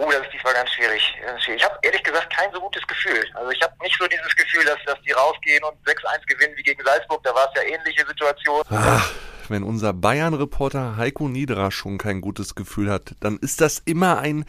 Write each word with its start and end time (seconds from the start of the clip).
Oh, 0.00 0.10
das 0.10 0.26
diesmal 0.32 0.54
ganz 0.54 0.70
schwierig. 0.70 1.14
Ich 1.54 1.62
habe 1.62 1.78
ehrlich 1.82 2.02
gesagt 2.02 2.34
kein 2.34 2.50
so 2.52 2.60
gutes 2.60 2.86
Gefühl. 2.86 3.22
Also 3.34 3.50
ich 3.50 3.60
habe 3.60 3.74
nicht 3.82 3.94
so 3.98 4.06
dieses 4.06 4.34
Gefühl, 4.34 4.64
dass, 4.64 4.78
dass 4.86 4.98
die 5.02 5.12
rausgehen 5.12 5.62
und 5.62 5.76
6-1 5.86 6.26
gewinnen 6.26 6.56
wie 6.56 6.62
gegen 6.62 6.82
Salzburg. 6.82 7.22
Da 7.22 7.34
war 7.34 7.46
es 7.52 7.62
ja 7.62 7.68
ähnliche 7.68 8.06
Situation. 8.06 8.62
Ach 8.70 9.12
wenn 9.50 9.64
unser 9.64 9.92
Bayern-Reporter 9.92 10.96
Heiko 10.96 11.28
Niederer 11.28 11.70
schon 11.70 11.98
kein 11.98 12.20
gutes 12.20 12.54
Gefühl 12.54 12.90
hat, 12.90 13.16
dann 13.20 13.36
ist 13.38 13.60
das 13.60 13.82
immer 13.84 14.18
ein, 14.18 14.44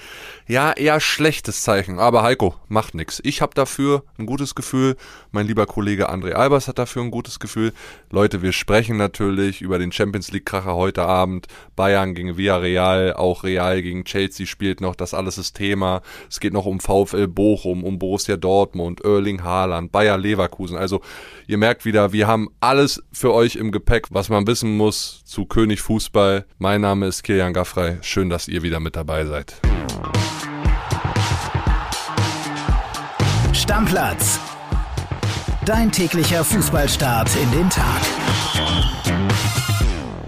ja, 0.48 0.72
eher 0.72 1.00
schlechtes 1.00 1.64
Zeichen. 1.64 2.00
Aber 2.00 2.22
Heiko, 2.24 2.56
macht 2.68 2.94
nichts. 2.94 3.20
Ich 3.24 3.42
habe 3.42 3.54
dafür 3.56 4.04
ein 4.18 4.28
gutes 4.28 4.56
Gefühl. 4.56 4.96
Mein 5.32 5.48
lieber 5.48 5.66
Kollege 5.66 6.12
André 6.12 6.34
Albers 6.34 6.68
hat 6.68 6.78
dafür 6.78 7.02
ein 7.02 7.12
gutes 7.12 7.40
Gefühl. 7.40 7.74
Leute, 8.12 8.42
wir 8.42 8.52
sprechen 8.52 8.98
natürlich 8.98 9.62
über 9.62 9.80
den 9.80 9.92
Champions 9.92 10.32
League-Kracher 10.32 10.76
heute 10.76 11.04
Abend. 11.04 11.48
Bayern 11.76 12.14
gegen 12.14 12.38
Villarreal, 12.38 13.14
auch 13.14 13.44
Real 13.44 13.82
gegen 13.82 14.06
Chelsea 14.06 14.46
spielt 14.46 14.82
noch. 14.82 14.96
Das 14.96 15.14
alles 15.14 15.38
ist 15.38 15.54
Thema. 15.54 16.02
Es 16.30 16.40
geht 16.40 16.54
noch 16.54 16.66
um 16.66 16.80
VfL 16.80 17.28
Bochum, 17.28 17.84
um 17.84 17.98
Borussia 17.98 18.38
Dortmund, 18.38 19.02
Erling 19.04 19.44
Haaland, 19.44 19.92
Bayer 19.92 20.18
Leverkusen. 20.18 20.78
Also 20.78 21.02
ihr 21.48 21.58
merkt 21.58 21.86
wieder, 21.86 22.14
wir 22.14 22.28
haben 22.28 22.50
alles 22.60 23.02
für 23.12 23.34
euch 23.34 23.56
im 23.56 23.72
Gepäck, 23.72 24.08
was 24.12 24.30
man 24.30 24.46
wissen 24.46 24.78
muss 24.78 24.91
Schluss 24.92 25.24
zu 25.24 25.46
König 25.46 25.80
Fußball. 25.80 26.46
Mein 26.58 26.82
Name 26.82 27.08
ist 27.08 27.24
Kilian 27.24 27.54
Gaffrey. 27.54 27.98
Schön, 28.02 28.30
dass 28.30 28.50
ihr 28.50 28.62
wieder 28.62 28.82
mit 28.82 28.98
dabei 28.98 29.26
seid. 29.26 29.56
Stammplatz. 33.54 34.38
Dein 35.66 35.94
täglicher 35.94 36.44
Fußballstart 36.44 37.30
in 37.38 37.52
den 37.52 37.70
Tag. 37.70 38.02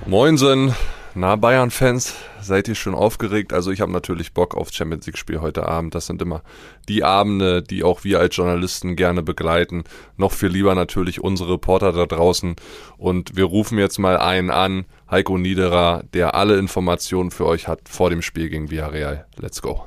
Moinsen, 0.05 0.73
na 1.15 1.35
Bayern-Fans, 1.35 2.13
seid 2.41 2.67
ihr 2.67 2.75
schon 2.75 2.95
aufgeregt? 2.95 3.53
Also 3.53 3.71
ich 3.71 3.81
habe 3.81 3.91
natürlich 3.91 4.33
Bock 4.33 4.55
auf 4.55 4.71
Champions 4.71 5.05
League-Spiel 5.05 5.41
heute 5.41 5.67
Abend. 5.67 5.95
Das 5.95 6.07
sind 6.07 6.21
immer 6.21 6.41
die 6.89 7.03
Abende, 7.03 7.61
die 7.61 7.83
auch 7.83 8.03
wir 8.03 8.19
als 8.19 8.35
Journalisten 8.35 8.95
gerne 8.95 9.23
begleiten. 9.23 9.83
Noch 10.17 10.31
viel 10.31 10.49
lieber 10.49 10.75
natürlich 10.75 11.21
unsere 11.21 11.53
Reporter 11.53 11.91
da 11.91 12.05
draußen. 12.05 12.55
Und 12.97 13.35
wir 13.35 13.45
rufen 13.45 13.77
jetzt 13.77 13.99
mal 13.99 14.17
einen 14.17 14.49
an, 14.49 14.85
Heiko 15.09 15.37
Niederer, 15.37 16.03
der 16.13 16.35
alle 16.35 16.57
Informationen 16.57 17.31
für 17.31 17.45
euch 17.45 17.67
hat 17.67 17.81
vor 17.89 18.09
dem 18.09 18.21
Spiel 18.21 18.49
gegen 18.49 18.71
Villarreal. 18.71 19.25
Let's 19.37 19.61
go. 19.61 19.85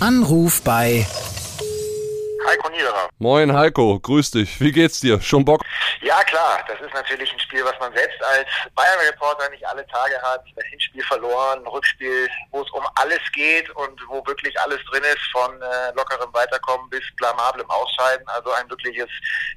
Anruf 0.00 0.62
bei 0.62 1.06
Niederer. 2.70 3.08
Moin 3.18 3.52
Heiko, 3.52 3.98
grüß 4.00 4.30
dich. 4.32 4.60
Wie 4.60 4.72
geht's 4.72 5.00
dir? 5.00 5.20
Schon 5.20 5.44
Bock? 5.44 5.62
Ja 6.02 6.22
klar, 6.24 6.64
das 6.68 6.80
ist 6.80 6.94
natürlich 6.94 7.32
ein 7.32 7.40
Spiel, 7.40 7.64
was 7.64 7.74
man 7.80 7.92
selbst 7.94 8.22
als 8.22 8.46
Bayern-Reporter 8.74 9.50
nicht 9.50 9.66
alle 9.66 9.86
Tage 9.86 10.20
hat. 10.22 10.44
Das 10.54 10.64
Hinspiel 10.66 11.02
verloren, 11.04 11.66
Rückspiel, 11.66 12.28
wo 12.50 12.62
es 12.62 12.70
um 12.70 12.82
alles 12.96 13.20
geht 13.32 13.68
und 13.70 14.00
wo 14.08 14.24
wirklich 14.26 14.58
alles 14.60 14.78
drin 14.90 15.02
ist, 15.02 15.22
von 15.32 15.60
äh, 15.60 15.92
lockerem 15.94 16.32
Weiterkommen 16.32 16.88
bis 16.90 17.02
blamablem 17.16 17.68
Ausscheiden. 17.70 18.26
Also 18.28 18.52
ein 18.52 18.68
wirkliches 18.70 19.08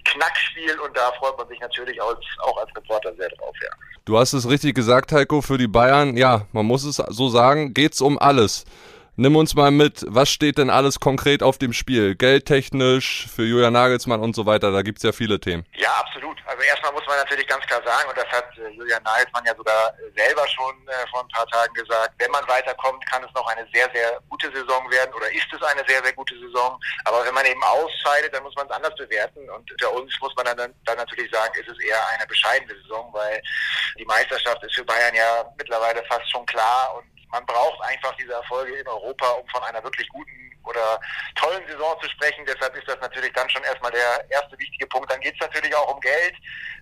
Knackspiel 0.06 0.80
und 0.80 0.96
da 0.96 1.12
freut 1.20 1.38
man 1.38 1.48
sich 1.48 1.60
natürlich 1.60 2.02
als, 2.02 2.20
auch 2.40 2.58
als 2.58 2.76
Reporter 2.76 3.14
sehr 3.16 3.30
drauf, 3.30 3.56
ja. 3.62 3.70
Du 4.06 4.18
hast 4.18 4.34
es 4.34 4.50
richtig 4.50 4.76
gesagt, 4.76 5.12
Heiko, 5.12 5.42
für 5.42 5.58
die 5.58 5.68
Bayern, 5.68 6.18
ja, 6.18 6.48
man 6.52 6.66
muss 6.66 6.84
es 6.84 6.96
so 6.96 7.30
sagen, 7.30 7.74
geht's 7.74 8.02
um 8.02 8.18
alles. 8.18 8.66
Nimm 9.20 9.36
uns 9.36 9.54
mal 9.54 9.70
mit, 9.70 10.06
was 10.08 10.30
steht 10.30 10.58
denn 10.58 10.70
alles 10.70 11.02
konkret 11.02 11.44
auf 11.44 11.58
dem 11.58 11.74
Spiel? 11.74 12.16
Geldtechnisch, 12.16 13.28
für 13.28 13.44
Julian 13.44 13.74
Nagelsmann 13.74 14.22
und 14.22 14.34
so 14.34 14.46
weiter, 14.46 14.72
da 14.72 14.82
gibt 14.82 15.00
es 15.00 15.04
ja 15.04 15.12
viele 15.12 15.42
Themen. 15.42 15.66
Ja, 15.76 15.92
absolut. 16.00 16.38
Also 16.46 16.64
erstmal 16.64 16.94
muss 16.94 17.06
man 17.06 17.18
natürlich 17.18 17.46
ganz 17.46 17.66
klar 17.66 17.84
sagen, 17.84 18.08
und 18.08 18.18
das 18.18 18.28
hat 18.32 18.48
äh, 18.56 18.70
Julian 18.72 19.04
Nagelsmann 19.04 19.44
ja 19.44 19.54
sogar 19.58 19.92
selber 20.16 20.48
schon 20.48 20.72
äh, 20.88 21.06
vor 21.12 21.20
ein 21.20 21.28
paar 21.36 21.46
Tagen 21.48 21.74
gesagt, 21.74 22.16
wenn 22.18 22.32
man 22.32 22.48
weiterkommt, 22.48 23.06
kann 23.12 23.22
es 23.22 23.36
noch 23.36 23.46
eine 23.48 23.68
sehr, 23.74 23.92
sehr 23.94 24.22
gute 24.30 24.48
Saison 24.56 24.90
werden 24.90 25.14
oder 25.14 25.30
ist 25.34 25.52
es 25.52 25.62
eine 25.64 25.84
sehr, 25.86 26.02
sehr 26.02 26.14
gute 26.14 26.40
Saison. 26.40 26.80
Aber 27.04 27.26
wenn 27.26 27.34
man 27.34 27.46
eben 27.46 27.62
ausscheidet, 27.62 28.34
dann 28.34 28.44
muss 28.44 28.56
man 28.56 28.68
es 28.68 28.72
anders 28.72 28.96
bewerten. 28.96 29.50
Und 29.50 29.70
für 29.82 29.90
uns 29.90 30.16
muss 30.22 30.34
man 30.38 30.46
dann, 30.46 30.74
dann 30.86 30.96
natürlich 30.96 31.30
sagen, 31.30 31.52
ist 31.60 31.68
es 31.68 31.84
eher 31.84 32.00
eine 32.16 32.26
bescheidene 32.26 32.72
Saison, 32.84 33.12
weil 33.12 33.44
die 34.00 34.06
Meisterschaft 34.06 34.64
ist 34.64 34.76
für 34.76 34.86
Bayern 34.86 35.14
ja 35.14 35.44
mittlerweile 35.58 36.02
fast 36.08 36.32
schon 36.32 36.46
klar 36.46 36.96
und 36.96 37.19
man 37.32 37.46
braucht 37.46 37.82
einfach 37.84 38.16
diese 38.16 38.34
Erfolge 38.34 38.76
in 38.76 38.88
Europa, 38.88 39.28
um 39.32 39.48
von 39.50 39.64
einer 39.64 39.84
wirklich 39.84 40.08
guten 40.10 40.50
oder 40.64 41.00
tollen 41.36 41.66
Saison 41.68 42.00
zu 42.02 42.10
sprechen. 42.10 42.46
Deshalb 42.46 42.76
ist 42.76 42.88
das 42.88 42.98
natürlich 43.02 43.34
dann 43.34 43.50
schon 43.50 43.64
erstmal 43.64 43.92
der 43.92 44.30
erste 44.30 44.58
wichtige 44.60 44.88
Punkt. 44.88 45.12
Dann 45.12 45.20
geht 45.22 45.34
es 45.34 45.40
natürlich 45.40 45.74
auch 45.76 45.94
um 45.94 46.00
Geld. 46.00 46.36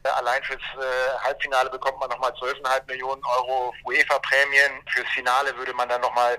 Äh, 0.03 0.09
allein 0.09 0.44
fürs 0.44 0.62
äh, 0.62 1.18
Halbfinale 1.24 1.69
bekommt 1.69 2.00
man 2.00 2.09
nochmal 2.09 2.31
12,5 2.31 2.86
Millionen 2.88 3.24
Euro 3.25 3.74
UEFA-Prämien. 3.86 4.84
Fürs 4.94 5.09
Finale 5.09 5.56
würde 5.57 5.74
man 5.74 5.90
dann 5.90 6.02
nochmal 6.02 6.38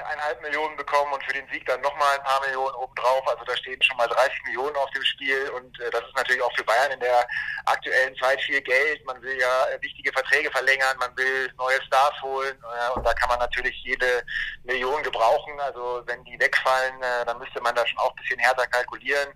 15,5 0.00 0.42
Millionen 0.42 0.76
bekommen 0.76 1.12
und 1.12 1.22
für 1.24 1.32
den 1.32 1.46
Sieg 1.52 1.66
dann 1.66 1.80
nochmal 1.80 2.16
ein 2.16 2.22
paar 2.22 2.40
Millionen 2.40 2.74
obendrauf. 2.74 3.26
Also 3.28 3.44
da 3.44 3.56
stehen 3.56 3.82
schon 3.82 3.96
mal 3.96 4.06
30 4.08 4.32
Millionen 4.46 4.76
auf 4.76 4.90
dem 4.90 5.04
Spiel 5.04 5.48
und 5.50 5.78
äh, 5.80 5.90
das 5.90 6.02
ist 6.02 6.16
natürlich 6.16 6.42
auch 6.42 6.54
für 6.56 6.64
Bayern 6.64 6.92
in 6.92 7.00
der 7.00 7.26
aktuellen 7.66 8.16
Zeit 8.16 8.40
viel 8.42 8.60
Geld. 8.60 9.04
Man 9.06 9.20
will 9.22 9.38
ja 9.38 9.68
äh, 9.68 9.82
wichtige 9.82 10.12
Verträge 10.12 10.50
verlängern, 10.50 10.96
man 10.98 11.16
will 11.16 11.52
neue 11.56 11.82
Stars 11.82 12.20
holen 12.22 12.56
äh, 12.56 12.98
und 12.98 13.04
da 13.04 13.12
kann 13.14 13.28
man 13.28 13.38
natürlich 13.38 13.76
jede 13.84 14.24
Million 14.64 15.02
gebrauchen. 15.02 15.58
Also 15.60 16.02
wenn 16.06 16.24
die 16.24 16.38
wegfallen, 16.38 17.02
äh, 17.02 17.24
dann 17.24 17.38
müsste 17.38 17.60
man 17.60 17.74
da 17.74 17.86
schon 17.86 17.98
auch 17.98 18.10
ein 18.10 18.22
bisschen 18.22 18.40
härter 18.40 18.66
kalkulieren. 18.66 19.28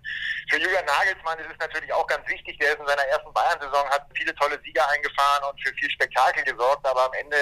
Für 0.49 0.57
Julian 0.57 0.85
Nagelsmann 0.85 1.39
ist 1.39 1.51
es 1.51 1.59
natürlich 1.59 1.91
auch 1.93 2.07
ganz 2.07 2.27
wichtig, 2.27 2.57
der 2.59 2.73
ist 2.73 2.79
in 2.79 2.87
seiner 2.87 3.05
ersten 3.05 3.33
Bayern-Saison, 3.33 3.89
hat 3.89 4.05
viele 4.15 4.35
tolle 4.35 4.59
Sieger 4.63 4.87
eingefahren 4.89 5.43
und 5.49 5.61
für 5.61 5.73
viel 5.73 5.89
Spektakel 5.89 6.43
gesorgt, 6.43 6.85
aber 6.85 7.05
am 7.05 7.13
Ende 7.13 7.37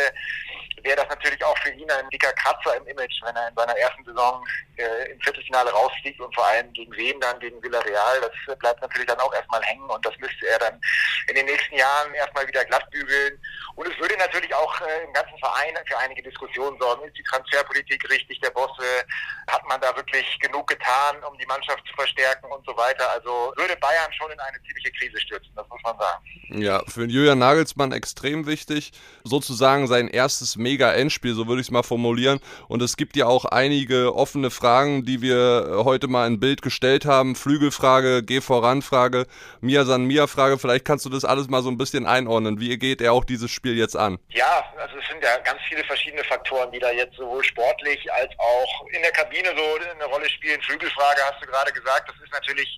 wäre 0.82 0.98
das 0.98 1.10
natürlich 1.10 1.44
auch 1.44 1.58
für 1.60 1.72
ihn 1.72 1.90
ein 1.90 2.10
dicker 2.10 2.32
Kratzer 2.34 2.78
im 2.78 2.88
Image, 2.88 3.22
wenn 3.24 3.36
er 3.36 3.50
in 3.50 3.56
seiner 3.56 3.78
ersten 3.78 4.04
Saison 4.06 4.44
äh, 4.78 5.12
im 5.12 5.22
Viertelfinale 5.22 5.72
rausfliegt 5.72 6.20
und 6.20 6.34
vor 6.34 6.46
allem 6.48 6.72
gegen 6.74 6.92
wen 6.96 7.20
dann, 7.20 7.40
gegen 7.40 7.62
Villarreal. 7.62 8.22
Das 8.22 8.58
bleibt 8.60 8.82
natürlich 8.82 9.08
dann 9.08 9.20
auch 9.20 9.34
erstmal 9.34 9.62
hängen 9.64 9.90
und 9.90 10.06
das 10.06 10.18
müsste 10.20 10.48
er 10.48 10.60
dann 10.60 10.82
in 11.28 11.36
den 11.36 11.46
nächsten 11.46 11.76
Jahren 11.76 12.14
erstmal 12.14 12.48
wieder 12.48 12.66
glatt 12.66 12.90
bügeln. 12.92 13.40
Und 13.76 13.88
es 13.88 14.00
würde 14.00 14.18
natürlich 14.18 14.54
auch 14.54 14.82
äh, 14.82 15.04
im 15.06 15.14
ganzen 15.14 15.38
Verein 15.40 15.74
für 15.86 15.98
einige 15.98 16.22
Diskussionen 16.22 16.78
sorgen. 16.80 17.08
Ist 17.08 17.18
die 17.18 17.24
Transferpolitik 17.24 18.10
richtig 18.10 18.40
der 18.42 18.52
Bosse? 18.52 19.06
Hat 19.48 19.68
man 19.68 19.82
da 19.82 19.96
wirklich 19.96 20.40
genug 20.40 20.68
getan, 20.68 21.18
um 21.30 21.38
die 21.38 21.46
Mannschaft 21.46 21.86
zu 21.88 21.94
verstärken 21.96 22.52
und 22.52 22.66
so 22.66 22.76
weiter? 22.78 23.10
Also 23.12 23.54
würde 23.56 23.76
Bayern 23.78 24.12
schon 24.14 24.32
in 24.32 24.40
eine 24.40 24.62
ziemliche 24.64 24.92
Krise 24.92 25.20
stürzen, 25.20 25.52
das 25.56 25.68
muss 25.70 25.82
man 25.84 25.98
sagen. 25.98 26.24
Ja, 26.50 26.84
für 26.88 27.06
Julian 27.06 27.40
Nagelsmann 27.40 27.92
extrem 27.92 28.46
wichtig. 28.46 28.92
Sozusagen 29.24 29.88
sein 29.88 30.08
erstes 30.08 30.56
Mega-Endspiel, 30.64 31.36
so 31.36 31.48
würde 31.48 31.62
ich 31.62 31.68
es 31.68 31.72
mal 31.72 31.84
formulieren. 31.84 32.40
Und 32.68 32.82
es 32.82 32.98
gibt 32.98 33.16
ja 33.16 33.28
auch 33.28 33.46
einige 33.46 34.16
offene 34.16 34.50
Fragen, 34.50 35.06
die 35.06 35.22
wir 35.22 35.82
heute 35.84 36.08
mal 36.08 36.26
in 36.26 36.40
Bild 36.40 36.62
gestellt 36.62 37.06
haben. 37.06 37.36
Flügelfrage, 37.36 38.24
Geh 38.24 38.42
voran-Frage, 38.42 39.28
Mia 39.62 39.86
San 39.86 40.06
Mia-Frage. 40.06 40.58
Vielleicht 40.58 40.86
kannst 40.86 41.06
du 41.06 41.10
das 41.10 41.26
alles 41.26 41.50
mal 41.50 41.62
so 41.62 41.70
ein 41.70 41.78
bisschen 41.78 42.08
einordnen. 42.08 42.60
Wie 42.60 42.78
geht 42.80 43.02
er 43.02 43.14
auch 43.14 43.26
dieses 43.26 43.52
Spiel 43.52 43.78
jetzt 43.78 43.96
an? 43.96 44.18
Ja, 44.30 44.64
also 44.78 44.98
es 44.98 45.08
sind 45.08 45.24
ja 45.24 45.38
ganz 45.40 45.60
viele 45.70 45.84
verschiedene 45.84 46.24
Faktoren, 46.24 46.72
die 46.72 46.80
da 46.80 46.92
jetzt 46.92 47.16
sowohl 47.16 47.44
sportlich 47.44 48.12
als 48.14 48.32
auch 48.40 48.88
in 48.88 49.02
der 49.02 49.12
Kabine 49.12 49.50
so 49.56 49.92
eine 49.92 50.06
Rolle 50.06 50.30
spielen. 50.30 50.62
Flügelfrage 50.62 51.22
hast 51.24 51.42
du 51.42 51.48
gerade 51.48 51.72
gesagt. 51.72 52.10
Das 52.10 52.16
ist 52.24 52.34
natürlich 52.34 52.78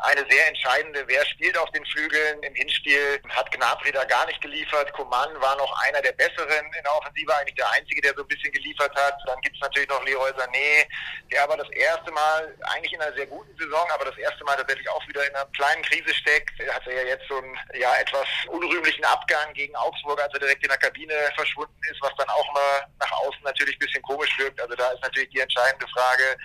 eine 0.00 0.24
sehr 0.28 0.48
entscheidende. 0.48 1.04
Wer 1.06 1.24
spielt 1.26 1.56
auf 1.58 1.70
den 1.70 1.84
Flügeln? 1.86 2.42
Im 2.42 2.54
Hinspiel 2.54 3.20
hat 3.28 3.50
Gnabry 3.52 3.92
da 3.92 4.04
gar 4.04 4.26
nicht 4.26 4.40
geliefert. 4.40 4.92
Coman 4.92 5.28
war 5.40 5.56
noch 5.56 5.72
einer 5.86 6.02
der 6.02 6.12
besseren 6.12 6.66
in 6.76 6.82
der 6.82 6.96
Offensive, 6.96 7.25
eigentlich 7.34 7.56
der 7.56 7.70
einzige, 7.70 8.00
der 8.00 8.14
so 8.14 8.22
ein 8.22 8.28
bisschen 8.28 8.52
geliefert 8.52 8.94
hat. 8.94 9.16
Dann 9.26 9.40
gibt 9.40 9.56
es 9.56 9.60
natürlich 9.60 9.88
noch 9.88 10.04
Leroy 10.04 10.30
Sané, 10.30 10.86
der 11.32 11.42
aber 11.42 11.56
das 11.56 11.70
erste 11.70 12.10
Mal, 12.12 12.54
eigentlich 12.62 12.92
in 12.92 13.00
einer 13.00 13.14
sehr 13.16 13.26
guten 13.26 13.56
Saison, 13.58 13.86
aber 13.92 14.06
das 14.06 14.18
erste 14.18 14.44
Mal 14.44 14.56
tatsächlich 14.56 14.88
auch 14.90 15.06
wieder 15.08 15.26
in 15.26 15.34
einer 15.34 15.46
kleinen 15.56 15.82
Krise 15.82 16.14
steckt. 16.14 16.58
Er 16.60 16.74
hatte 16.74 16.92
ja 16.92 17.02
jetzt 17.02 17.26
so 17.28 17.38
einen 17.38 17.58
ja, 17.74 17.94
etwas 17.96 18.26
unrühmlichen 18.48 19.04
Abgang 19.04 19.52
gegen 19.54 19.74
Augsburg, 19.76 20.20
als 20.20 20.32
er 20.34 20.40
direkt 20.40 20.62
in 20.62 20.68
der 20.68 20.78
Kabine 20.78 21.14
verschwunden 21.34 21.80
ist, 21.90 22.00
was 22.00 22.14
dann 22.16 22.28
auch 22.28 22.52
mal 22.52 22.86
nach 23.00 23.12
außen 23.12 23.42
natürlich 23.42 23.76
ein 23.76 23.86
bisschen 23.86 24.02
komisch 24.02 24.36
wirkt. 24.38 24.60
Also 24.60 24.74
da 24.74 24.92
ist 24.92 25.02
natürlich 25.02 25.30
die 25.30 25.40
entscheidende 25.40 25.86
Frage, 25.88 26.36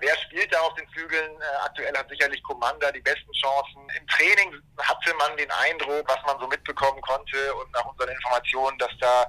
Wer 0.00 0.16
spielt 0.18 0.52
da 0.52 0.60
auf 0.60 0.74
den 0.74 0.88
Flügeln? 0.88 1.40
Äh, 1.40 1.64
aktuell 1.64 1.96
hat 1.96 2.08
sicherlich 2.08 2.42
Commander 2.42 2.90
die 2.92 3.00
besten 3.00 3.32
Chancen. 3.32 3.88
Im 3.98 4.06
Training 4.08 4.60
hatte 4.78 5.14
man 5.14 5.36
den 5.36 5.50
Eindruck, 5.50 6.08
was 6.08 6.18
man 6.26 6.38
so 6.40 6.46
mitbekommen 6.46 7.00
konnte 7.02 7.54
und 7.54 7.70
nach 7.72 7.84
unseren 7.84 8.10
Informationen, 8.10 8.78
dass 8.78 8.90
da 9.00 9.26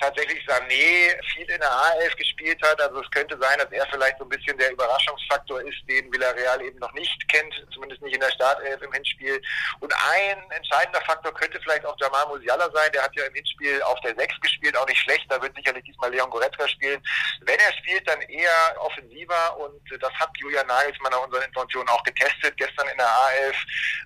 tatsächlich 0.00 0.44
Sané 0.46 1.14
viel 1.32 1.48
in 1.48 1.60
der 1.60 1.70
A11 1.70 2.16
gespielt 2.16 2.60
hat. 2.62 2.80
Also 2.80 3.00
es 3.00 3.10
könnte 3.10 3.38
sein, 3.40 3.58
dass 3.58 3.70
er 3.70 3.86
vielleicht 3.86 4.18
so 4.18 4.24
ein 4.24 4.28
bisschen 4.28 4.56
der 4.58 4.72
Überraschungsfaktor 4.72 5.62
ist, 5.62 5.78
den 5.88 6.12
Villarreal 6.12 6.60
eben 6.62 6.78
noch 6.78 6.92
nicht 6.92 7.28
kennt, 7.28 7.54
zumindest 7.72 8.02
nicht 8.02 8.14
in 8.14 8.20
der 8.20 8.30
Startelf 8.32 8.82
im 8.82 8.92
Hinspiel. 8.92 9.40
Und 9.80 9.92
ein 9.94 10.50
entscheidender 10.50 11.00
Faktor 11.02 11.32
könnte 11.34 11.60
vielleicht 11.62 11.86
auch 11.86 11.96
Jamal 12.00 12.26
Musiala 12.26 12.70
sein. 12.72 12.90
Der 12.92 13.04
hat 13.04 13.14
ja 13.14 13.24
im 13.24 13.34
Hinspiel 13.34 13.82
auf 13.82 14.00
der 14.00 14.14
6 14.14 14.40
gespielt, 14.40 14.76
auch 14.76 14.86
nicht 14.86 15.00
schlecht. 15.00 15.26
Da 15.28 15.40
wird 15.40 15.54
sicherlich 15.56 15.84
diesmal 15.84 16.10
Leon 16.10 16.30
Goretzka 16.30 16.66
spielen. 16.68 17.02
Wenn 17.42 17.58
er 17.58 17.72
spielt, 17.74 18.06
dann 18.08 18.20
eher 18.22 18.76
offensiver 18.78 19.56
und 19.58 19.80
das 20.02 20.12
hat 20.14 20.30
Julian 20.38 20.66
Nagelsmann 20.66 21.12
nach 21.12 21.22
unseren 21.24 21.42
Informationen 21.42 21.88
auch 21.88 22.02
getestet, 22.02 22.56
gestern 22.56 22.88
in 22.88 22.98
der 22.98 23.06
A11. 23.06 23.54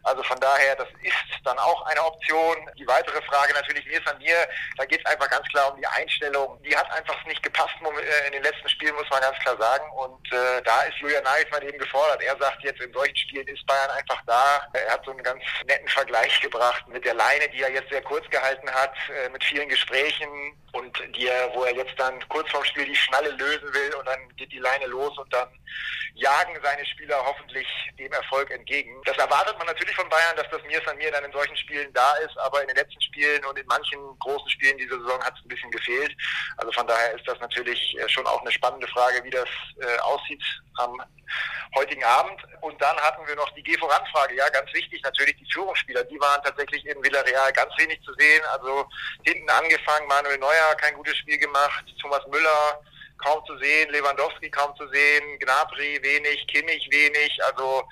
Also 0.04 0.22
von 0.22 0.38
daher, 0.40 0.76
das 0.76 0.88
ist 1.02 1.14
dann 1.44 1.58
auch 1.58 1.82
eine 1.86 2.04
Option. 2.04 2.56
Die 2.78 2.86
weitere 2.86 3.20
Frage 3.22 3.52
natürlich, 3.54 3.86
ist 3.86 4.06
an 4.08 4.18
mir, 4.18 4.36
da 4.76 4.84
geht 4.84 5.00
es 5.04 5.10
einfach 5.10 5.30
ganz 5.30 5.46
klar 5.48 5.72
um 5.72 5.78
die 5.78 5.86
Einstellung. 5.86 6.60
Die 6.62 6.76
hat 6.76 6.90
einfach 6.92 7.24
nicht 7.24 7.42
gepasst 7.42 7.74
äh, 7.82 8.26
in 8.26 8.32
den 8.32 8.42
letzten 8.42 8.68
Spielen, 8.68 8.94
muss 8.94 9.10
man 9.10 9.20
ganz 9.20 9.38
klar 9.38 9.56
sagen. 9.56 9.90
Und 9.92 10.32
äh, 10.32 10.62
da 10.62 10.82
ist 10.82 10.98
Julian 10.98 11.24
Nagelsmann 11.24 11.62
eben 11.62 11.78
gefordert. 11.78 12.22
Er 12.22 12.36
sagt 12.38 12.62
jetzt, 12.62 12.80
in 12.80 12.92
solchen 12.92 13.16
Spielen 13.16 13.46
ist 13.48 13.66
Bayern 13.66 13.90
einfach 13.90 14.22
da. 14.26 14.66
Er 14.72 14.92
hat 14.92 15.04
so 15.04 15.10
einen 15.10 15.22
ganz 15.22 15.42
netten 15.66 15.88
Vergleich 15.88 16.40
gebracht 16.40 16.86
mit 16.88 17.04
der 17.04 17.14
Leine, 17.14 17.48
die 17.48 17.62
er 17.62 17.72
jetzt 17.72 17.90
sehr 17.90 18.02
kurz 18.02 18.28
gehalten 18.30 18.70
hat, 18.70 18.94
äh, 19.08 19.28
mit 19.30 19.42
vielen 19.44 19.68
Gesprächen 19.68 20.28
und 20.72 21.02
die 21.16 21.26
wo 21.54 21.64
er 21.64 21.74
jetzt 21.74 21.98
dann 21.98 22.26
kurz 22.28 22.50
vorm 22.50 22.64
Spiel 22.64 22.84
die 22.84 22.96
Schnalle 22.96 23.30
lösen 23.30 23.72
will 23.72 23.94
und 23.94 24.06
dann 24.06 24.36
geht 24.36 24.52
die 24.52 24.58
Leine 24.58 24.86
los 24.86 25.16
und 25.18 25.32
dann 25.32 25.48
jagen 26.14 26.58
seine 26.62 26.84
Spieler 26.86 27.22
hoffentlich 27.24 27.66
dem 27.98 28.12
Erfolg 28.12 28.50
entgegen. 28.50 29.00
Das 29.04 29.16
erwartet 29.18 29.56
man 29.58 29.66
natürlich 29.66 29.94
von 29.94 30.08
Bayern, 30.08 30.36
dass 30.36 30.48
das 30.50 30.62
Mir 30.64 30.80
an 30.88 30.96
mir 30.98 31.10
dann 31.10 31.24
in 31.24 31.32
solchen 31.32 31.56
Spielen 31.56 31.92
da 31.92 32.14
ist, 32.16 32.36
aber 32.38 32.62
in 32.62 32.68
den 32.68 32.76
letzten 32.76 33.00
Spielen 33.00 33.44
und 33.44 33.58
in 33.58 33.66
manchen 33.66 33.98
großen 34.18 34.50
Spielen 34.50 34.78
dieser 34.78 34.98
Saison 34.98 35.22
hat 35.22 35.34
es 35.36 35.44
ein 35.44 35.48
bisschen 35.48 35.70
gefehlt. 35.70 36.16
Also 36.58 36.72
von 36.72 36.86
daher 36.86 37.14
ist 37.14 37.26
das 37.26 37.38
natürlich 37.40 37.96
äh, 37.98 38.08
schon 38.08 38.26
auch 38.26 38.40
eine 38.40 38.52
spannende 38.52 38.86
Frage, 38.88 39.22
wie 39.24 39.30
das 39.30 39.48
äh, 39.80 39.98
aussieht 40.00 40.42
am 40.76 41.02
heutigen 41.74 42.04
Abend. 42.04 42.40
Und 42.60 42.80
dann 42.80 42.96
hatten 42.98 43.26
wir 43.26 43.36
noch 43.36 43.50
die 43.54 43.62
Geh 43.62 43.76
voran-Frage. 43.78 44.36
Ja, 44.36 44.48
ganz 44.50 44.72
wichtig 44.72 45.02
natürlich 45.02 45.36
die 45.36 45.52
Führungsspieler. 45.52 46.04
Die 46.04 46.20
waren 46.20 46.42
tatsächlich 46.42 46.86
in 46.86 47.02
Villarreal 47.02 47.52
ganz 47.52 47.72
wenig 47.78 48.00
zu 48.02 48.12
sehen. 48.14 48.42
Also 48.52 48.88
hinten 49.24 49.48
angefangen, 49.50 50.06
Manuel 50.08 50.38
Neuer 50.38 50.74
kein 50.78 50.94
gutes 50.94 51.16
Spiel 51.18 51.38
gemacht, 51.38 51.84
Thomas 52.00 52.26
Müller 52.28 52.80
kaum 53.18 53.44
zu 53.46 53.56
sehen, 53.58 53.90
Lewandowski 53.92 54.50
kaum 54.50 54.74
zu 54.76 54.86
sehen, 54.88 55.38
Gnabry 55.38 55.98
wenig, 56.02 56.46
Kimmich 56.46 56.88
wenig. 56.90 57.38
Also 57.44 57.84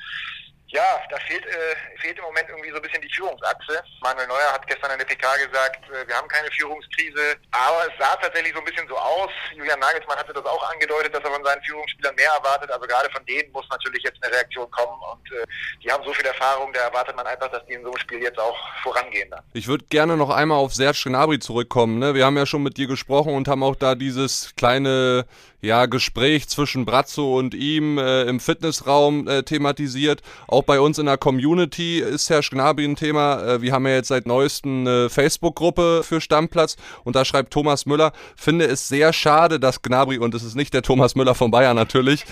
ja, 0.69 1.01
da 1.11 1.17
fehlt, 1.19 1.45
äh, 1.47 1.77
fehlt 2.01 2.19
im 2.19 2.25
Moment 2.25 2.49
irgendwie 2.49 2.71
so 2.71 2.77
ein 2.77 2.83
bisschen 2.83 3.03
die 3.03 3.13
Führungsachse. 3.15 3.83
Manuel 4.03 4.27
Neuer 4.27 4.53
hat 4.53 4.67
gestern 4.67 4.93
in 4.93 4.99
der 4.99 5.05
PK 5.05 5.37
gesagt, 5.37 5.81
äh, 5.91 6.07
wir 6.07 6.17
haben 6.17 6.29
keine 6.29 6.51
Führungskrise, 6.51 7.37
aber 7.53 7.87
es 7.87 7.93
sah 7.99 8.17
tatsächlich 8.17 8.53
so 8.53 8.59
ein 8.59 8.65
bisschen 8.65 8.89
so 8.89 8.97
aus. 8.97 9.31
Julian 9.55 9.79
Nagelsmann 9.79 10.19
hatte 10.19 10.33
das 10.33 10.45
auch 10.45 10.71
angedeutet, 10.71 11.15
dass 11.15 11.23
er 11.23 11.31
von 11.31 11.45
seinen 11.45 11.63
Führungsspielern 11.63 12.15
mehr 12.15 12.31
erwartet. 12.31 12.71
Also 12.71 12.87
gerade 12.87 13.11
von 13.11 13.25
denen 13.27 13.53
muss 13.53 13.67
natürlich 13.71 14.03
jetzt 14.03 14.23
eine 14.23 14.35
Reaktion 14.35 14.71
kommen 14.71 14.99
und 15.13 15.33
äh, 15.33 15.47
die 15.83 15.91
haben 15.93 16.03
so 16.05 16.13
viel 16.13 16.27
Erfahrung, 16.27 16.73
da 16.73 16.81
erwartet 16.81 17.15
man 17.17 17.27
einfach, 17.27 17.51
dass 17.51 17.65
die 17.67 17.75
in 17.75 17.83
so 17.83 17.91
einem 17.91 17.99
Spiel 17.99 18.23
jetzt 18.23 18.39
auch 18.39 18.57
vorangehen 18.83 19.31
dann. 19.31 19.45
Ich 19.53 19.69
würde 19.69 19.85
gerne 19.91 20.17
noch 20.17 20.31
einmal 20.31 20.59
auf 20.59 20.75
Serge 20.75 21.03
Gnabry 21.05 21.39
zurückkommen. 21.39 21.99
Ne? 21.99 22.15
Wir 22.15 22.25
haben 22.25 22.37
ja 22.37 22.47
schon 22.47 22.63
mit 22.63 22.77
dir 22.79 22.87
gesprochen 22.87 23.35
und 23.35 23.49
haben 23.49 23.63
auch 23.63 23.77
da 23.77 23.95
dieses 23.95 24.55
kleine 24.57 25.27
ja, 25.65 25.87
Gespräch 25.87 26.49
zwischen 26.49 26.85
Brazzo 26.85 27.39
und 27.39 27.55
ihm 27.55 27.97
äh, 27.97 28.25
im 28.25 28.39
Fitnessraum 28.39 29.27
äh, 29.27 29.43
thematisiert. 29.43 30.21
Auch 30.47 30.63
bei 30.63 30.79
uns 30.79 30.99
in 30.99 31.07
der 31.07 31.17
Community 31.17 32.01
ist 32.01 32.29
Herr 32.29 32.43
Gnabry 32.43 32.85
ein 32.85 32.97
Thema. 32.97 33.43
Äh, 33.43 33.63
wir 33.63 33.73
haben 33.73 33.87
ja 33.87 33.95
jetzt 33.95 34.09
seit 34.09 34.27
neuestem 34.27 34.87
eine 34.87 35.09
Facebook-Gruppe 35.09 36.03
für 36.05 36.21
Stammplatz 36.21 36.77
und 37.05 37.17
da 37.17 37.25
schreibt 37.25 37.53
Thomas 37.53 37.87
Müller, 37.87 38.13
finde 38.37 38.67
es 38.67 38.89
sehr 38.89 39.13
schade, 39.15 39.59
dass 39.59 39.81
Gnabry, 39.81 40.19
und 40.19 40.35
es 40.35 40.43
ist 40.43 40.55
nicht 40.55 40.75
der 40.75 40.83
Thomas 40.83 41.15
Müller 41.15 41.35
von 41.35 41.51
Bayern 41.51 41.77
natürlich, 41.77 42.27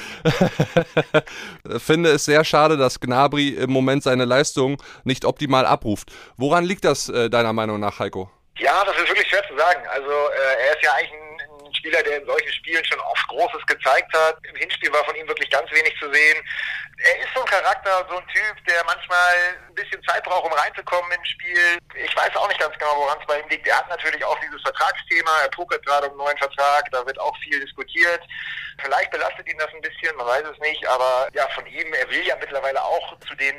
finde 1.79 2.11
es 2.11 2.27
sehr 2.27 2.45
schade, 2.45 2.77
dass 2.77 3.01
Gnabry 3.01 3.49
im 3.49 3.71
Moment 3.71 4.03
seine 4.03 4.27
Leistung 4.27 4.77
nicht 5.05 5.25
optimal 5.25 5.65
abruft. 5.65 6.13
Woran 6.37 6.65
liegt 6.65 6.85
das 6.85 7.09
äh, 7.09 7.31
deiner 7.31 7.55
Meinung 7.55 7.81
nach, 7.81 7.99
Heiko? 7.99 8.31
Ja, 8.59 8.85
das 8.85 8.95
ist 8.97 9.09
wirklich 9.09 9.29
schwer 9.29 9.43
zu 9.49 9.57
sagen. 9.57 9.81
Also 9.91 10.11
äh, 10.11 10.69
er 10.69 10.77
ist 10.77 10.83
ja 10.83 10.91
eigentlich 10.93 11.13
ein 11.13 11.33
Spieler, 11.83 12.03
der 12.05 12.19
in 12.19 12.27
solchen 12.27 12.53
Spielen 12.53 12.85
schon 12.85 13.01
oft 13.01 13.27
Großes 13.27 13.67
gezeigt 13.67 14.15
hat. 14.15 14.39
Im 14.49 14.55
Hinspiel 14.55 14.93
war 14.93 15.05
von 15.05 15.17
ihm 15.17 15.27
wirklich 15.27 15.51
ganz 15.51 15.69
wenig 15.73 15.93
zu 15.99 16.13
sehen. 16.13 16.39
Er 17.03 17.19
ist 17.19 17.35
so 17.35 17.41
ein 17.43 17.47
Charakter, 17.47 18.07
so 18.09 18.19
ein 18.19 18.27
Typ, 18.29 18.55
der 18.69 18.85
manchmal 18.87 19.35
ein 19.67 19.75
bisschen 19.75 20.01
Zeit 20.05 20.23
braucht, 20.23 20.45
um 20.45 20.53
reinzukommen 20.53 21.11
ins 21.11 21.29
Spiel. 21.29 21.79
Ich 21.95 22.15
weiß 22.15 22.37
auch 22.37 22.47
nicht 22.47 22.61
ganz 22.61 22.79
genau, 22.79 22.95
woran 22.97 23.19
es 23.21 23.27
bei 23.27 23.41
ihm 23.41 23.49
liegt. 23.49 23.67
Er 23.67 23.79
hat 23.79 23.89
natürlich 23.89 24.25
auch 24.25 24.39
dieses 24.39 24.63
Vertragsthema. 24.63 25.43
Er 25.43 25.49
pokert 25.51 25.85
gerade 25.85 26.07
um 26.07 26.13
einen 26.13 26.19
neuen 26.19 26.39
Vertrag. 26.39 26.85
Da 26.93 27.05
wird 27.05 27.19
auch 27.19 27.37
viel 27.39 27.59
diskutiert. 27.59 28.23
Vielleicht 28.81 29.11
belastet 29.11 29.49
ihn 29.49 29.59
das 29.59 29.69
ein 29.75 29.81
bisschen, 29.81 30.17
man 30.17 30.27
weiß 30.27 30.45
es 30.53 30.59
nicht. 30.61 30.87
Aber 30.89 31.29
ja, 31.33 31.49
von 31.55 31.67
ihm, 31.67 31.93
er 31.93 32.09
will 32.11 32.27
ja 32.27 32.37
mittlerweile 32.41 32.83
auch 32.83 33.19
zu 33.21 33.35
den, 33.35 33.55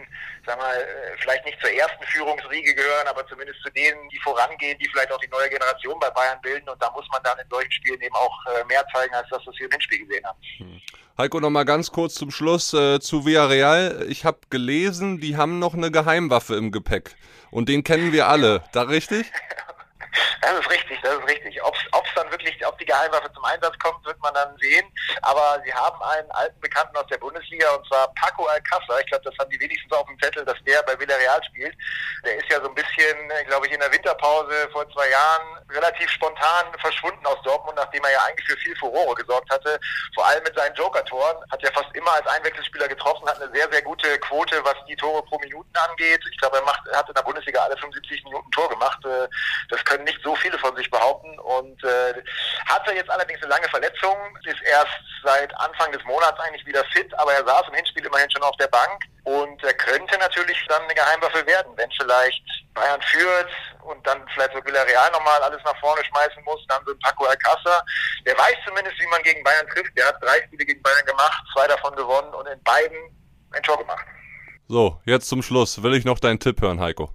sag 0.46 0.58
mal, 0.58 0.76
äh, 0.76 1.18
vielleicht 1.20 1.46
nicht 1.46 1.60
zur 1.62 1.72
ersten 1.72 2.04
Führungsriege 2.06 2.74
gehören, 2.74 3.08
aber 3.08 3.26
zumindest 3.28 3.62
zu 3.62 3.70
denen, 3.72 4.10
die 4.10 4.20
vorangehen, 4.20 4.78
die 4.80 4.88
vielleicht 4.90 5.12
auch 5.12 5.20
die 5.20 5.30
neue 5.30 5.50
Generation 5.50 6.00
bei 6.00 6.10
Bayern 6.10 6.40
bilden. 6.42 6.68
Und 6.70 6.82
da 6.82 6.90
muss 6.92 7.08
man 7.12 7.22
dann 7.24 7.38
in 7.40 7.50
solchen 7.50 7.72
Spielen 7.72 8.02
eben 8.02 8.16
auch 8.16 8.38
äh, 8.48 8.64
mehr 8.66 8.86
zeigen, 8.94 9.14
als 9.14 9.30
das, 9.30 9.42
was 9.46 9.56
wir 9.58 9.66
im 9.66 9.72
Hinspiel 9.72 10.06
gesehen 10.06 10.26
haben. 10.26 10.40
Hm. 10.58 10.82
Heiko, 11.16 11.40
noch 11.40 11.52
mal 11.52 11.64
ganz 11.64 11.92
kurz 11.92 12.16
zum 12.16 12.32
Schluss 12.32 12.74
äh, 12.74 13.00
zu 13.00 13.24
Villarreal. 13.24 14.08
Ich 14.10 14.26
habe 14.26 14.40
gelesen, 14.50 15.22
die 15.22 15.38
haben 15.38 15.60
noch 15.60 15.76
eine 15.76 15.92
Geheimwaffe 15.92 16.56
im 16.56 16.72
Gepäck. 16.72 17.16
Und 17.52 17.70
den 17.70 17.84
kennen 17.84 18.12
wir 18.12 18.28
alle. 18.28 18.64
Da 18.72 18.82
richtig? 18.84 19.32
Das 20.42 20.60
ist 20.60 20.70
richtig, 20.70 21.00
das 21.02 21.16
ist 21.16 21.28
richtig. 21.28 21.64
Ob 21.64 21.76
es 21.76 22.14
dann 22.16 22.30
wirklich, 22.32 22.66
ob 22.66 22.78
die 22.78 22.86
Geheimwaffe 22.86 23.32
zum 23.34 23.44
Einsatz 23.46 23.78
kommt, 23.80 24.06
wird 24.06 24.20
man 24.22 24.34
dann 24.34 24.56
sehen. 24.58 24.86
Aber 25.22 25.62
sie 25.66 25.74
haben 25.74 26.02
einen 26.04 26.30
alten 26.32 26.60
Bekannten 26.60 26.96
aus 26.98 27.08
der 27.08 27.18
Bundesliga 27.18 27.72
und 27.74 27.88
zwar 27.88 28.14
Paco 28.16 28.46
Alcázar. 28.46 29.00
Ich 29.00 29.08
glaube, 29.08 29.24
das 29.30 29.38
haben 29.40 29.50
die 29.50 29.60
wenigstens 29.60 29.92
auf 29.92 30.06
dem 30.08 30.20
Zettel, 30.20 30.46
dass 30.46 30.58
der 30.66 30.84
bei 30.84 31.00
Villarreal 31.00 31.44
spielt. 31.46 31.76
Der 32.26 32.36
ist 32.38 32.50
ja 32.50 32.62
so 32.62 32.70
ein 32.70 32.76
bisschen, 32.76 33.18
glaube 33.48 33.68
ich, 33.68 33.74
in 33.74 33.80
der 33.80 33.92
Winterpause 33.92 34.70
vor 34.72 34.90
zwei 34.92 35.10
Jahren 35.10 35.66
relativ 35.70 36.10
spontan 36.10 36.66
verschwunden 36.80 37.26
aus 37.26 37.42
Dortmund, 37.44 37.78
nachdem 37.78 38.04
er 38.04 38.12
ja 38.12 38.24
eigentlich 38.26 38.48
für 38.48 38.58
viel 38.58 38.76
Furore 38.76 39.16
gesorgt 39.16 39.50
hatte. 39.52 39.80
Vor 40.14 40.26
allem 40.26 40.44
mit 40.44 40.56
seinen 40.56 40.76
Joker-Toren. 40.76 41.38
Hat 41.52 41.62
ja 41.62 41.72
fast 41.72 41.94
immer 41.96 42.12
als 42.12 42.28
Einwechselspieler 42.28 42.88
getroffen, 42.88 43.28
hat 43.28 43.42
eine 43.42 43.52
sehr, 43.54 43.70
sehr 43.72 43.82
gute 43.82 44.20
Quote, 44.20 44.64
was 44.64 44.76
die 44.88 44.96
Tore 44.96 45.24
pro 45.24 45.40
Minuten 45.40 45.72
angeht. 45.76 46.22
Ich 46.30 46.38
glaube, 46.38 46.58
er 46.58 46.64
macht, 46.64 46.82
hat 46.94 47.08
in 47.08 47.16
der 47.16 47.22
Bundesliga 47.22 47.62
alle 47.62 47.78
75 47.78 48.24
Minuten 48.26 48.52
Tor 48.52 48.70
gemacht. 48.70 49.04
Äh, 49.06 49.28
das 49.70 49.84
können 49.86 50.03
nicht 50.04 50.20
so 50.24 50.36
viele 50.36 50.58
von 50.60 50.76
sich 50.76 50.90
behaupten 50.90 51.38
und 51.40 51.84
äh, 51.84 52.14
hatte 52.66 52.94
jetzt 52.94 53.10
allerdings 53.10 53.42
eine 53.42 53.52
lange 53.52 53.68
Verletzung, 53.70 54.16
ist 54.44 54.62
erst 54.64 55.00
seit 55.24 55.56
Anfang 55.60 55.92
des 55.92 56.04
Monats 56.04 56.40
eigentlich 56.40 56.66
wieder 56.66 56.84
fit, 56.86 57.12
aber 57.20 57.34
er 57.34 57.46
saß 57.46 57.68
im 57.70 57.76
Hinspiel 57.76 58.06
immerhin 58.06 58.30
schon 58.32 58.44
auf 58.44 58.56
der 58.58 58.68
Bank 58.68 59.04
und 59.24 59.64
er 59.64 59.74
könnte 59.74 60.18
natürlich 60.18 60.58
dann 60.68 60.82
eine 60.84 60.94
Geheimwaffe 60.94 61.46
werden, 61.46 61.72
wenn 61.76 61.90
vielleicht 61.92 62.44
Bayern 62.74 63.02
führt 63.02 63.50
und 63.84 64.06
dann 64.06 64.26
vielleicht 64.34 64.54
so 64.54 64.66
Villarreal 64.66 65.12
nochmal 65.12 65.42
alles 65.44 65.62
nach 65.64 65.78
vorne 65.80 66.04
schmeißen 66.06 66.44
muss, 66.44 66.66
dann 66.68 66.84
so 66.86 66.92
ein 66.92 67.00
Paco 67.00 67.26
Alcázar. 67.26 67.84
Der 68.26 68.38
weiß 68.38 68.56
zumindest, 68.68 69.00
wie 69.00 69.08
man 69.08 69.22
gegen 69.24 69.44
Bayern 69.44 69.68
trifft. 69.68 69.96
Der 69.98 70.08
hat 70.08 70.22
drei 70.22 70.42
Spiele 70.46 70.66
gegen 70.66 70.82
Bayern 70.82 71.06
gemacht, 71.06 71.44
zwei 71.54 71.68
davon 71.68 71.96
gewonnen 71.96 72.34
und 72.34 72.48
in 72.48 72.62
beiden 72.64 72.98
ein 73.52 73.64
Tor 73.64 73.78
gemacht. 73.78 74.06
So, 74.68 75.00
jetzt 75.06 75.28
zum 75.28 75.44
Schluss. 75.44 75.84
Will 75.84 75.94
ich 75.94 76.06
noch 76.06 76.20
deinen 76.20 76.40
Tipp 76.40 76.62
hören, 76.62 76.80
Heiko? 76.80 77.14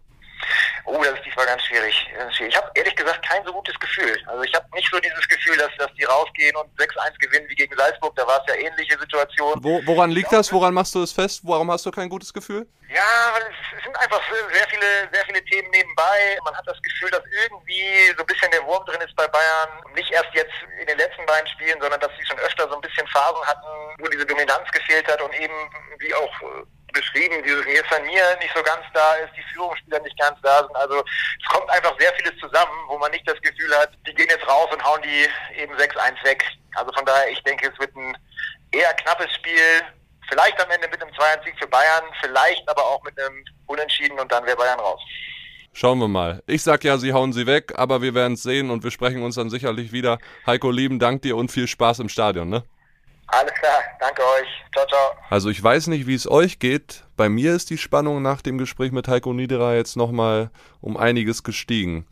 Oh, 0.85 1.03
das 1.03 1.15
ist 1.15 1.25
diesmal 1.27 1.47
ganz 1.47 1.63
schwierig. 1.65 2.09
Ich 2.49 2.57
habe 2.57 2.71
ehrlich 2.75 2.97
gesagt 2.97 3.27
kein 3.29 3.45
so 3.45 3.53
gutes 3.53 3.79
Gefühl. 3.79 4.19
Also 4.27 4.43
ich 4.43 4.55
habe 4.55 4.67
nicht 4.75 4.89
so 4.91 4.99
dieses 4.99 5.29
Gefühl, 5.29 5.57
dass, 5.59 5.71
dass 5.77 5.93
die 5.95 6.05
rausgehen 6.05 6.57
und 6.57 6.69
6-1 6.79 7.19
gewinnen 7.19 7.47
wie 7.49 7.55
gegen 7.55 7.77
Salzburg. 7.77 8.15
Da 8.17 8.27
war 8.27 8.43
es 8.47 8.55
ja 8.55 8.61
ähnliche 8.61 8.99
Situation. 8.99 9.59
Wo, 9.63 9.83
woran 9.85 10.11
liegt 10.11 10.33
das? 10.33 10.53
Woran 10.53 10.75
machst 10.75 10.95
du 10.95 11.03
es 11.03 11.13
fest? 11.13 11.43
Warum 11.45 11.71
hast 11.71 11.85
du 11.85 11.91
kein 11.91 12.09
gutes 12.09 12.33
Gefühl? 12.33 12.67
Ja, 12.89 13.33
weil 13.35 13.43
es 13.43 13.85
sind 13.85 13.95
einfach 13.99 14.21
sehr 14.31 14.69
viele, 14.69 15.09
sehr 15.13 15.25
viele 15.27 15.45
Themen 15.45 15.71
nebenbei. 15.71 16.39
Man 16.45 16.57
hat 16.57 16.67
das 16.67 16.81
Gefühl, 16.81 17.11
dass 17.11 17.23
irgendwie 17.43 18.15
so 18.17 18.23
ein 18.23 18.27
bisschen 18.27 18.51
der 18.51 18.65
Wurm 18.65 18.85
drin 18.87 19.01
ist 19.03 19.15
bei 19.15 19.29
Bayern. 19.29 19.69
Nicht 19.95 20.11
erst 20.11 20.33
jetzt 20.33 20.55
in 20.81 20.87
den 20.87 20.97
letzten 20.97 21.27
beiden 21.27 21.47
Spielen, 21.49 21.79
sondern 21.81 22.01
dass 22.01 22.11
sie 22.19 22.27
schon 22.27 22.39
öfter 22.39 22.67
so 22.69 22.77
ein 22.77 22.81
bisschen 22.81 23.07
Phasen 23.09 23.45
hatten, 23.47 23.67
wo 23.99 24.09
diese 24.09 24.25
Dominanz 24.25 24.71
gefehlt 24.73 25.07
hat 25.07 25.21
und 25.21 25.35
eben 25.35 25.55
wie 25.99 26.15
auch 26.15 26.33
beschrieben, 26.93 27.43
dieses 27.45 27.65
Mir 27.65 28.37
nicht 28.41 28.55
so 28.55 28.63
ganz 28.63 28.85
da 28.95 29.15
ist, 29.15 29.33
die 29.37 29.43
Führungsspieler 29.53 30.01
nicht 30.01 30.19
ganz 30.19 30.39
da 30.43 30.59
sind. 30.59 30.77
Also 30.77 31.03
es 31.03 31.49
kommt 31.49 31.69
einfach 31.71 31.95
sehr 31.99 32.13
vieles 32.15 32.39
zusammen, 32.39 32.73
wo 32.89 32.99
man 32.99 33.11
nicht 33.11 33.29
das 33.29 33.41
Gefühl 33.41 33.75
hat, 33.79 33.91
die 34.07 34.15
gehen 34.15 34.29
jetzt 34.31 34.47
raus 34.49 34.69
und 34.73 34.83
hauen 34.85 35.01
die 35.03 35.61
eben 35.61 35.75
6-1 35.75 36.25
weg. 36.25 36.45
Also 36.75 36.93
von 36.93 37.05
daher, 37.05 37.31
ich 37.31 37.43
denke, 37.45 37.71
es 37.73 37.79
wird 37.79 37.95
ein 37.97 38.17
eher 38.73 38.93
knappes 38.95 39.33
Spiel. 39.35 39.83
Vielleicht 40.29 40.63
am 40.63 40.71
Ende 40.71 40.89
mit 40.89 41.01
einem 41.03 41.13
2-1-Sieg 41.15 41.55
für 41.59 41.67
Bayern, 41.69 42.05
vielleicht 42.21 42.69
aber 42.69 42.85
auch 42.85 43.03
mit 43.03 43.19
einem 43.19 43.45
Unentschieden 43.67 44.19
und 44.21 44.31
dann 44.31 44.45
wäre 44.45 44.57
Bayern 44.57 44.79
raus. 44.79 45.01
Schauen 45.73 45.99
wir 46.01 46.09
mal. 46.09 46.43
Ich 46.47 46.63
sag 46.63 46.85
ja, 46.85 46.99
sie 46.99 47.13
hauen 47.13 47.33
sie 47.33 47.47
weg, 47.47 47.73
aber 47.77 48.03
wir 48.03 48.15
werden 48.15 48.35
es 48.35 48.43
sehen 48.43 48.71
und 48.71 48.85
wir 48.85 48.91
sprechen 48.91 49.23
uns 49.23 49.37
dann 49.37 49.49
sicherlich 49.49 49.93
wieder. 49.93 50.19
Heiko, 50.47 50.71
lieben 50.71 50.99
Dank 50.99 51.23
dir 51.23 51.37
und 51.37 51.51
viel 51.51 51.69
Spaß 51.69 52.01
im 52.01 52.09
Stadion, 52.09 52.49
ne? 52.49 52.65
Alles 53.29 53.53
klar, 53.55 53.83
danke 54.01 54.23
euch. 54.23 54.49
Ciao, 54.73 54.87
ciao. 54.87 55.13
Also 55.29 55.51
ich 55.51 55.63
weiß 55.63 55.89
nicht, 55.89 56.07
wie 56.07 56.15
es 56.15 56.31
euch 56.31 56.59
geht. 56.59 57.05
Bei 57.17 57.29
mir 57.29 57.55
ist 57.55 57.69
die 57.69 57.79
Spannung 57.79 58.23
nach 58.23 58.41
dem 58.41 58.57
Gespräch 58.57 58.91
mit 58.91 59.07
Heiko 59.07 59.33
Niederer 59.35 59.75
jetzt 59.75 59.97
nochmal 59.97 60.51
um 60.81 60.97
einiges 60.97 61.43
gestiegen. 61.43 62.07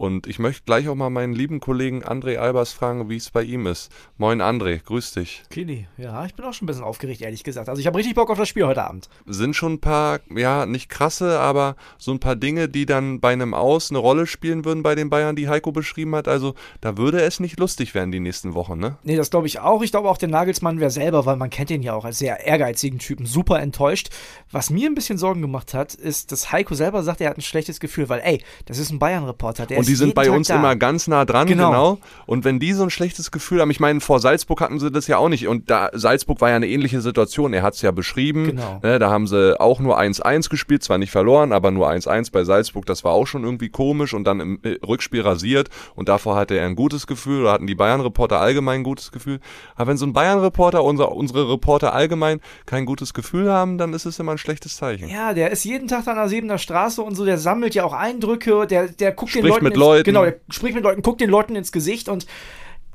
Und 0.00 0.26
ich 0.26 0.38
möchte 0.38 0.62
gleich 0.64 0.88
auch 0.88 0.94
mal 0.94 1.10
meinen 1.10 1.34
lieben 1.34 1.60
Kollegen 1.60 2.02
André 2.02 2.38
Albers 2.38 2.72
fragen, 2.72 3.10
wie 3.10 3.18
es 3.18 3.28
bei 3.28 3.42
ihm 3.42 3.66
ist. 3.66 3.92
Moin 4.16 4.40
André, 4.40 4.82
grüß 4.82 5.12
dich. 5.12 5.42
Kili, 5.50 5.88
ja, 5.98 6.24
ich 6.24 6.34
bin 6.34 6.46
auch 6.46 6.54
schon 6.54 6.64
ein 6.64 6.68
bisschen 6.68 6.84
aufgeregt, 6.84 7.20
ehrlich 7.20 7.44
gesagt. 7.44 7.68
Also 7.68 7.80
ich 7.80 7.86
habe 7.86 7.98
richtig 7.98 8.14
Bock 8.14 8.30
auf 8.30 8.38
das 8.38 8.48
Spiel 8.48 8.64
heute 8.64 8.82
Abend. 8.82 9.10
Sind 9.26 9.54
schon 9.54 9.74
ein 9.74 9.80
paar, 9.80 10.20
ja, 10.34 10.64
nicht 10.64 10.88
krasse, 10.88 11.38
aber 11.38 11.76
so 11.98 12.12
ein 12.12 12.18
paar 12.18 12.34
Dinge, 12.34 12.70
die 12.70 12.86
dann 12.86 13.20
bei 13.20 13.34
einem 13.34 13.52
Aus 13.52 13.90
eine 13.90 13.98
Rolle 13.98 14.26
spielen 14.26 14.64
würden 14.64 14.82
bei 14.82 14.94
den 14.94 15.10
Bayern, 15.10 15.36
die 15.36 15.50
Heiko 15.50 15.70
beschrieben 15.70 16.16
hat. 16.16 16.28
Also 16.28 16.54
da 16.80 16.96
würde 16.96 17.20
es 17.20 17.38
nicht 17.38 17.58
lustig 17.58 17.94
werden 17.94 18.10
die 18.10 18.20
nächsten 18.20 18.54
Wochen, 18.54 18.78
ne? 18.78 18.96
Nee, 19.02 19.16
das 19.16 19.28
glaube 19.28 19.48
ich 19.48 19.60
auch. 19.60 19.82
Ich 19.82 19.90
glaube 19.90 20.08
auch, 20.08 20.16
der 20.16 20.30
Nagelsmann 20.30 20.80
wäre 20.80 20.90
selber, 20.90 21.26
weil 21.26 21.36
man 21.36 21.50
kennt 21.50 21.70
ihn 21.70 21.82
ja 21.82 21.92
auch 21.92 22.06
als 22.06 22.18
sehr 22.18 22.46
ehrgeizigen 22.46 23.00
Typen, 23.00 23.26
super 23.26 23.60
enttäuscht. 23.60 24.08
Was 24.50 24.70
mir 24.70 24.88
ein 24.88 24.94
bisschen 24.94 25.18
Sorgen 25.18 25.42
gemacht 25.42 25.74
hat, 25.74 25.92
ist, 25.92 26.32
dass 26.32 26.52
Heiko 26.52 26.74
selber 26.74 27.02
sagt, 27.02 27.20
er 27.20 27.28
hat 27.28 27.36
ein 27.36 27.42
schlechtes 27.42 27.80
Gefühl, 27.80 28.08
weil 28.08 28.20
ey, 28.20 28.42
das 28.64 28.78
ist 28.78 28.90
ein 28.90 28.98
Bayern-Reporter, 28.98 29.66
der 29.66 29.76
Und 29.76 29.89
die 29.90 29.96
sind 29.96 30.14
bei 30.14 30.26
Tag 30.26 30.34
uns 30.34 30.48
da. 30.48 30.56
immer 30.56 30.76
ganz 30.76 31.06
nah 31.08 31.24
dran, 31.24 31.46
Genau. 31.46 31.70
genau. 31.70 31.98
Und 32.26 32.44
wenn 32.44 32.58
die 32.60 32.72
so 32.72 32.82
ein 32.82 32.90
schlechtes 32.90 33.30
Gefühl 33.30 33.60
haben, 33.60 33.70
ich 33.70 33.80
meine, 33.80 34.00
vor 34.00 34.20
Salzburg 34.20 34.60
hatten 34.60 34.78
sie 34.78 34.90
das 34.90 35.06
ja 35.06 35.18
auch 35.18 35.28
nicht. 35.28 35.48
Und 35.48 35.70
da 35.70 35.90
Salzburg 35.92 36.40
war 36.40 36.50
ja 36.50 36.56
eine 36.56 36.68
ähnliche 36.68 37.00
Situation. 37.00 37.52
Er 37.52 37.62
hat 37.62 37.74
es 37.74 37.82
ja 37.82 37.90
beschrieben. 37.90 38.44
Genau. 38.46 38.80
Ne, 38.82 38.98
da 38.98 39.10
haben 39.10 39.26
sie 39.26 39.60
auch 39.60 39.80
nur 39.80 39.98
1-1 39.98 40.48
gespielt, 40.48 40.82
zwar 40.82 40.98
nicht 40.98 41.10
verloren, 41.10 41.52
aber 41.52 41.70
nur 41.70 41.88
1-1 41.90 42.32
bei 42.32 42.44
Salzburg. 42.44 42.86
Das 42.86 43.04
war 43.04 43.12
auch 43.12 43.26
schon 43.26 43.44
irgendwie 43.44 43.68
komisch 43.68 44.14
und 44.14 44.24
dann 44.24 44.40
im 44.40 44.60
äh, 44.62 44.76
Rückspiel 44.86 45.22
rasiert. 45.22 45.68
Und 45.94 46.08
davor 46.08 46.36
hatte 46.36 46.54
er 46.56 46.66
ein 46.66 46.76
gutes 46.76 47.06
Gefühl 47.06 47.42
oder 47.42 47.52
hatten 47.52 47.66
die 47.66 47.74
Bayern-Reporter 47.74 48.40
allgemein 48.40 48.80
ein 48.80 48.84
gutes 48.84 49.10
Gefühl. 49.12 49.40
Aber 49.74 49.88
wenn 49.88 49.96
so 49.96 50.06
ein 50.06 50.12
Bayern-Reporter, 50.12 50.82
unser, 50.84 51.12
unsere 51.12 51.50
Reporter 51.50 51.92
allgemein 51.92 52.40
kein 52.66 52.86
gutes 52.86 53.14
Gefühl 53.14 53.50
haben, 53.50 53.78
dann 53.78 53.92
ist 53.92 54.06
es 54.06 54.18
immer 54.18 54.32
ein 54.32 54.38
schlechtes 54.38 54.76
Zeichen. 54.76 55.08
Ja, 55.08 55.34
der 55.34 55.50
ist 55.50 55.64
jeden 55.64 55.88
Tag 55.88 56.06
an 56.06 56.16
der 56.16 56.28
Siebener 56.28 56.58
Straße 56.58 57.02
und 57.02 57.14
so, 57.16 57.24
der 57.24 57.38
sammelt 57.38 57.74
ja 57.74 57.84
auch 57.84 57.92
Eindrücke, 57.92 58.66
der, 58.66 58.88
der 58.88 59.12
guckt 59.12 59.34
den 59.34 59.40
Spricht 59.40 59.54
Leuten 59.54 59.64
mit 59.64 59.76
Leuten. 59.80 60.04
Genau, 60.04 60.24
der 60.24 60.36
spricht 60.50 60.74
mit 60.74 60.84
Leuten, 60.84 61.02
guckt 61.02 61.20
den 61.20 61.30
Leuten 61.30 61.56
ins 61.56 61.72
Gesicht 61.72 62.08
und 62.08 62.26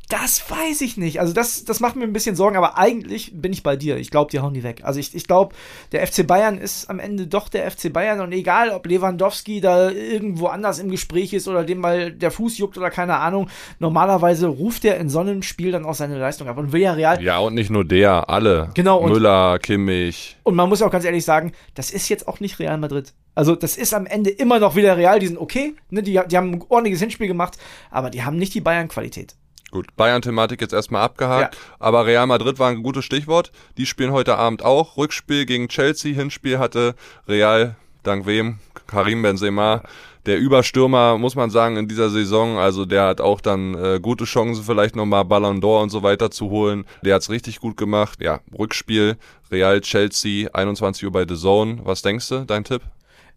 das 0.08 0.52
weiß 0.52 0.82
ich 0.82 0.98
nicht. 0.98 1.20
Also 1.20 1.34
das, 1.34 1.66
das 1.66 1.80
macht 1.80 1.96
mir 1.96 2.04
ein 2.04 2.14
bisschen 2.14 2.36
Sorgen, 2.36 2.58
aber 2.58 2.78
eigentlich 2.78 3.32
bin 3.34 3.52
ich 3.52 3.64
bei 3.64 3.76
dir. 3.76 3.98
Ich 3.98 4.12
glaube, 4.12 4.30
die 4.30 4.40
hauen 4.40 4.54
die 4.54 4.62
weg. 4.62 4.82
Also 4.84 5.00
ich, 5.00 5.16
ich 5.16 5.26
glaube, 5.26 5.56
der 5.94 6.06
FC 6.06 6.28
Bayern 6.28 6.60
ist 6.60 6.92
am 6.92 7.00
Ende 7.00 7.26
doch 7.26 7.50
der 7.50 7.72
FC 7.72 7.92
Bayern 7.92 8.20
und 8.22 8.32
egal, 8.32 8.70
ob 8.70 8.86
Lewandowski 8.86 9.62
da 9.62 9.90
irgendwo 9.90 10.46
anders 10.46 10.78
im 10.78 10.92
Gespräch 10.92 11.34
ist 11.34 11.48
oder 11.48 11.64
dem 11.64 11.80
mal 11.80 12.12
der 12.12 12.30
Fuß 12.30 12.60
juckt 12.60 12.78
oder 12.78 12.92
keine 12.92 13.16
Ahnung, 13.18 13.50
normalerweise 13.80 14.46
ruft 14.46 14.86
er 14.86 14.98
in 14.98 15.10
so 15.10 15.22
einem 15.22 15.42
Spiel 15.42 15.72
dann 15.72 15.86
auch 15.86 15.96
seine 15.96 16.20
Leistung 16.20 16.48
ab 16.50 16.60
und 16.60 16.72
Villarreal 16.72 17.24
Ja, 17.24 17.40
und 17.40 17.56
nicht 17.56 17.72
nur 17.72 17.84
der, 17.84 18.30
alle. 18.30 18.70
Genau, 18.76 19.00
und- 19.00 19.12
Müller, 19.12 19.58
Kimmich. 19.58 20.38
Und 20.44 20.54
man 20.54 20.70
muss 20.70 20.84
auch 20.84 20.92
ganz 20.92 21.06
ehrlich 21.06 21.26
sagen, 21.26 21.52
das 21.74 21.90
ist 21.90 22.10
jetzt 22.10 22.28
auch 22.28 22.40
nicht 22.40 22.60
Real 22.60 22.78
Madrid. 22.78 23.12
Also 23.36 23.56
das 23.56 23.78
ist 23.78 23.94
am 23.94 24.06
Ende 24.06 24.30
immer 24.30 24.60
noch 24.60 24.76
wieder 24.76 24.98
Real, 24.98 25.20
die 25.20 25.28
sind 25.28 25.38
okay, 25.38 25.76
ne? 25.90 26.02
die, 26.02 26.20
die 26.28 26.38
haben 26.38 26.54
ein 26.54 26.64
ordentliches 26.70 27.02
Hinspiel 27.02 27.28
gemacht, 27.28 27.58
aber 27.92 28.10
die 28.10 28.24
haben 28.24 28.38
nicht 28.38 28.54
die 28.54 28.62
Bayern-Qualität. 28.62 29.36
Gut, 29.72 29.94
Bayern-Thematik 29.98 30.62
jetzt 30.62 30.74
erstmal 30.74 31.02
abgehakt, 31.02 31.58
aber 31.80 32.06
Real 32.06 32.26
Madrid 32.28 32.60
war 32.60 32.70
ein 32.70 32.82
gutes 32.82 33.04
Stichwort. 33.04 33.52
Die 33.78 33.86
spielen 33.86 34.14
heute 34.14 34.38
Abend 34.38 34.64
auch. 34.64 34.96
Rückspiel 34.96 35.46
gegen 35.46 35.68
Chelsea, 35.68 36.16
Hinspiel 36.16 36.60
hatte 36.60 36.96
Real, 37.28 37.76
dank 38.04 38.26
wem? 38.26 38.60
Karim 38.88 39.22
Benzema. 39.22 39.84
Der 40.26 40.40
Überstürmer, 40.40 41.18
muss 41.18 41.36
man 41.36 41.50
sagen, 41.50 41.78
in 41.78 41.88
dieser 41.88 42.10
Saison, 42.10 42.58
also 42.58 42.86
der 42.86 43.06
hat 43.06 43.22
auch 43.22 43.42
dann 43.42 43.76
äh, 43.76 44.00
gute 44.02 44.24
Chancen, 44.24 44.64
vielleicht 44.64 44.96
nochmal 44.96 45.26
Ballon 45.26 45.62
d'Or 45.62 45.84
und 45.84 45.90
so 45.90 46.02
weiter 46.02 46.32
zu 46.32 46.50
holen. 46.50 46.86
Der 47.04 47.16
hat's 47.16 47.30
richtig 47.30 47.60
gut 47.60 47.78
gemacht. 47.78 48.20
Ja, 48.22 48.40
Rückspiel, 48.58 49.18
Real, 49.52 49.82
Chelsea, 49.82 50.50
21 50.52 51.06
Uhr 51.06 51.12
bei 51.12 51.26
The 51.28 51.36
Zone. 51.36 51.80
Was 51.84 52.02
denkst 52.02 52.30
du, 52.30 52.46
dein 52.46 52.64
Tipp? 52.64 52.82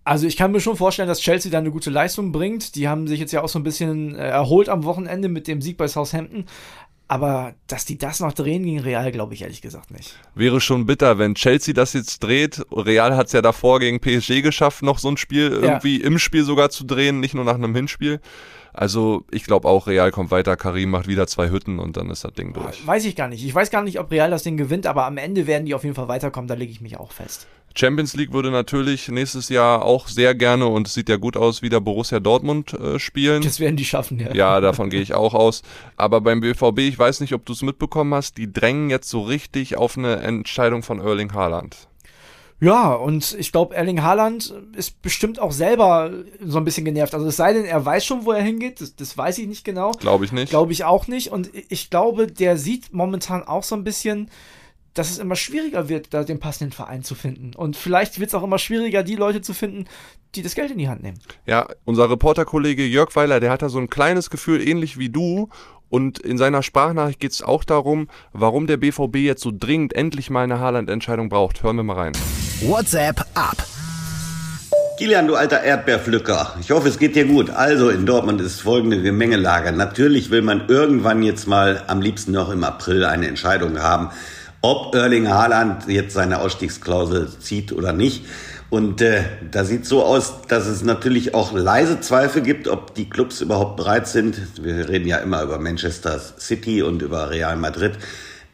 Also 0.09 0.27
ich 0.27 0.39
kann 0.39 0.53
mir 0.53 0.61
schon 0.61 0.75
vorstellen, 0.75 1.07
dass 1.07 1.21
Chelsea 1.21 1.53
da 1.53 1.59
eine 1.59 1.71
gute 1.71 1.91
Leistung 1.91 2.33
bringt. 2.33 2.77
Die 2.77 2.89
haben 2.89 3.07
sich 3.07 3.21
jetzt 3.21 3.31
ja 3.33 3.43
auch 3.43 3.49
so 3.51 3.59
ein 3.59 3.63
bisschen 3.63 4.15
äh, 4.15 4.27
erholt 4.27 4.71
am 4.71 4.85
Wochenende 4.85 5.29
mit 5.29 5.47
dem 5.47 5.61
Sieg 5.61 5.77
bei 5.77 5.87
Southampton. 5.87 6.47
Aber 7.09 7.55
dass 7.67 7.85
die 7.85 7.99
das 7.99 8.21
noch 8.21 8.33
drehen 8.33 8.63
gegen 8.63 8.81
Real, 8.81 9.13
glaube 9.13 9.35
ich 9.35 9.43
ehrlich 9.43 9.61
gesagt 9.61 9.91
nicht. 9.91 10.19
Wäre 10.35 10.63
schon 10.63 10.87
bitter, 10.87 11.19
wenn 11.19 11.35
Chelsea 11.35 11.75
das 11.75 11.93
jetzt 11.93 12.23
dreht. 12.23 12.65
Real 12.73 13.17
hat 13.17 13.27
es 13.27 13.35
ja 13.35 13.43
davor 13.43 13.81
gegen 13.81 14.01
PSG 14.01 14.41
geschafft, 14.41 14.83
noch 14.83 14.99
so 14.99 15.09
ein 15.09 15.19
Spiel 15.19 15.51
irgendwie 15.51 15.97
im 15.97 16.19
Spiel 16.19 16.45
sogar 16.45 16.71
zu 16.71 16.85
drehen, 16.85 17.21
nicht 17.21 17.35
nur 17.35 17.45
nach 17.45 17.57
einem 17.57 17.75
Hinspiel. 17.75 18.21
Also 18.79 19.25
ich 19.33 19.43
glaube 19.43 19.67
auch, 19.67 19.89
Real 19.89 20.13
kommt 20.13 20.31
weiter, 20.31 20.57
Karim 20.57 20.91
macht 20.91 21.09
wieder 21.09 21.27
zwei 21.27 21.51
Hütten 21.51 21.81
und 21.81 21.97
dann 21.97 22.11
ist 22.11 22.23
das 22.23 22.33
Ding 22.35 22.53
durch. 22.53 22.87
Weiß 22.87 23.05
ich 23.07 23.17
gar 23.17 23.27
nicht. 23.27 23.45
Ich 23.45 23.53
weiß 23.53 23.73
gar 23.73 23.83
nicht, 23.83 23.99
ob 23.99 24.09
Real 24.13 24.31
das 24.31 24.45
Ding 24.45 24.57
gewinnt, 24.57 24.87
aber 24.87 25.05
am 25.05 25.17
Ende 25.17 25.49
werden 25.49 25.67
die 25.67 25.75
auf 25.75 25.83
jeden 25.83 25.97
Fall 25.97 26.07
weiterkommen. 26.07 26.47
Da 26.47 26.55
lege 26.55 26.71
ich 26.71 26.81
mich 26.81 26.97
auch 26.97 27.11
fest. 27.11 27.49
Champions 27.75 28.15
League 28.15 28.33
würde 28.33 28.53
natürlich 28.53 29.09
nächstes 29.09 29.49
Jahr 29.49 29.85
auch 29.85 30.07
sehr 30.07 30.33
gerne 30.37 30.67
und 30.67 30.87
es 30.87 30.95
sieht 30.95 31.09
ja 31.09 31.17
gut 31.17 31.37
aus, 31.37 31.61
wieder 31.61 31.81
Borussia 31.81 32.21
Dortmund 32.21 32.73
äh, 32.73 33.01
spielen. 33.01 33.43
Das 33.43 33.59
werden 33.59 33.75
die 33.75 33.85
schaffen, 33.85 34.21
ja. 34.21 34.33
Ja, 34.33 34.61
davon 34.61 34.91
gehe 34.91 35.03
ich 35.03 35.13
auch 35.13 35.35
aus. 35.35 35.63
Aber 35.97 36.21
beim 36.21 36.39
BVB, 36.39 36.79
ich 36.79 36.99
weiß 37.01 37.19
nicht, 37.19 37.33
ob 37.33 37.45
du 37.47 37.55
es 37.55 37.63
mitbekommen 37.63 38.15
hast, 38.15 38.39
die 38.39 38.53
drängen 38.53 38.91
jetzt 38.91 39.11
so 39.11 39.23
richtig 39.23 39.77
auf 39.77 39.99
eine 39.99 40.21
Entscheidung 40.21 40.85
von 40.85 41.01
Erling 41.01 41.33
Haaland. 41.33 41.89
Ja, 42.61 42.93
und 42.93 43.37
ich 43.39 43.53
glaube, 43.53 43.75
Erling 43.77 44.03
Haaland 44.03 44.53
ist 44.75 45.01
bestimmt 45.01 45.39
auch 45.39 45.53
selber 45.53 46.11
so 46.45 46.59
ein 46.59 46.65
bisschen 46.65 46.85
genervt. 46.85 47.15
Also 47.15 47.27
es 47.27 47.37
sei 47.37 47.53
denn, 47.53 47.65
er 47.65 47.85
weiß 47.85 48.05
schon, 48.05 48.25
wo 48.25 48.33
er 48.33 48.43
hingeht. 48.43 48.81
Das, 48.81 48.97
das 48.97 49.17
weiß 49.17 49.39
ich 49.39 49.47
nicht 49.47 49.65
genau. 49.65 49.93
Glaube 49.93 50.25
ich 50.25 50.33
nicht. 50.33 50.51
Glaube 50.51 50.73
ich 50.73 50.85
auch 50.85 51.07
nicht. 51.07 51.31
Und 51.31 51.51
ich 51.53 51.89
glaube, 51.89 52.27
der 52.27 52.57
sieht 52.57 52.93
momentan 52.93 53.45
auch 53.45 53.63
so 53.63 53.77
ein 53.77 53.85
bisschen, 53.85 54.29
dass 54.95 55.11
es 55.11 55.19
immer 55.19 55.37
schwieriger 55.37 55.89
wird, 55.89 56.13
da 56.13 56.25
den 56.25 56.41
passenden 56.41 56.73
Verein 56.73 57.05
zu 57.05 57.15
finden. 57.15 57.55
Und 57.55 57.77
vielleicht 57.77 58.19
wird 58.19 58.29
es 58.29 58.35
auch 58.35 58.43
immer 58.43 58.59
schwieriger, 58.59 59.05
die 59.05 59.15
Leute 59.15 59.41
zu 59.41 59.55
finden, 59.55 59.87
die 60.35 60.43
das 60.43 60.57
Geld 60.57 60.73
in 60.73 60.79
die 60.79 60.89
Hand 60.89 61.03
nehmen. 61.05 61.21
Ja, 61.47 61.69
unser 61.85 62.11
Reporterkollege 62.11 62.85
Jörg 62.85 63.15
Weiler, 63.15 63.39
der 63.39 63.53
hat 63.53 63.63
da 63.63 63.69
so 63.69 63.79
ein 63.79 63.89
kleines 63.89 64.31
Gefühl, 64.31 64.67
ähnlich 64.67 64.99
wie 64.99 65.09
du. 65.09 65.49
Und 65.89 66.19
in 66.19 66.39
seiner 66.39 66.63
Sprachnachricht 66.63 67.21
geht 67.21 67.33
es 67.33 67.43
auch 67.43 67.65
darum, 67.65 68.09
warum 68.33 68.67
der 68.67 68.77
BVB 68.77 69.17
jetzt 69.17 69.43
so 69.43 69.53
dringend 69.53 69.95
endlich 69.95 70.31
mal 70.31 70.45
eine 70.45 70.61
Haaland-Entscheidung 70.61 71.29
braucht. 71.29 71.63
Hören 71.63 71.77
wir 71.77 71.83
mal 71.83 71.97
rein. 71.97 72.13
WhatsApp 72.61 73.25
ab. 73.35 73.57
Kilian, 74.99 75.29
du 75.29 75.37
alter 75.37 75.63
Erdbeerpflücker. 75.63 76.57
Ich 76.61 76.73
hoffe, 76.73 76.89
es 76.89 76.99
geht 76.99 77.15
dir 77.15 77.25
gut. 77.25 77.51
Also, 77.51 77.89
in 77.89 78.05
Dortmund 78.05 78.41
ist 78.41 78.61
folgende 78.61 79.01
Gemengelage. 79.01 79.71
Natürlich 79.71 80.31
will 80.31 80.43
man 80.43 80.67
irgendwann 80.67 81.23
jetzt 81.23 81.47
mal 81.47 81.85
am 81.87 82.01
liebsten 82.01 82.33
noch 82.33 82.51
im 82.51 82.65
April 82.65 83.05
eine 83.05 83.29
Entscheidung 83.29 83.79
haben, 83.79 84.11
ob 84.61 84.93
Erling 84.97 85.29
Haaland 85.29 85.87
jetzt 85.87 86.15
seine 86.15 86.41
Ausstiegsklausel 86.41 87.31
zieht 87.39 87.73
oder 87.73 87.93
nicht. 87.93 88.25
Und 88.71 89.01
äh, 89.01 89.23
da 89.51 89.65
sieht 89.65 89.87
so 89.87 90.05
aus, 90.05 90.43
dass 90.47 90.67
es 90.67 90.83
natürlich 90.83 91.35
auch 91.35 91.53
leise 91.53 92.01
Zweifel 92.01 92.43
gibt, 92.43 92.69
ob 92.69 92.95
die 92.95 93.09
Clubs 93.09 93.41
überhaupt 93.41 93.79
bereit 93.79 94.07
sind. 94.07 94.63
Wir 94.63 94.89
reden 94.89 95.09
ja 95.09 95.19
immer 95.19 95.43
über 95.43 95.59
Manchester 95.59 96.19
City 96.19 96.83
und 96.83 97.01
über 97.01 97.31
Real 97.31 97.57
Madrid, 97.57 97.93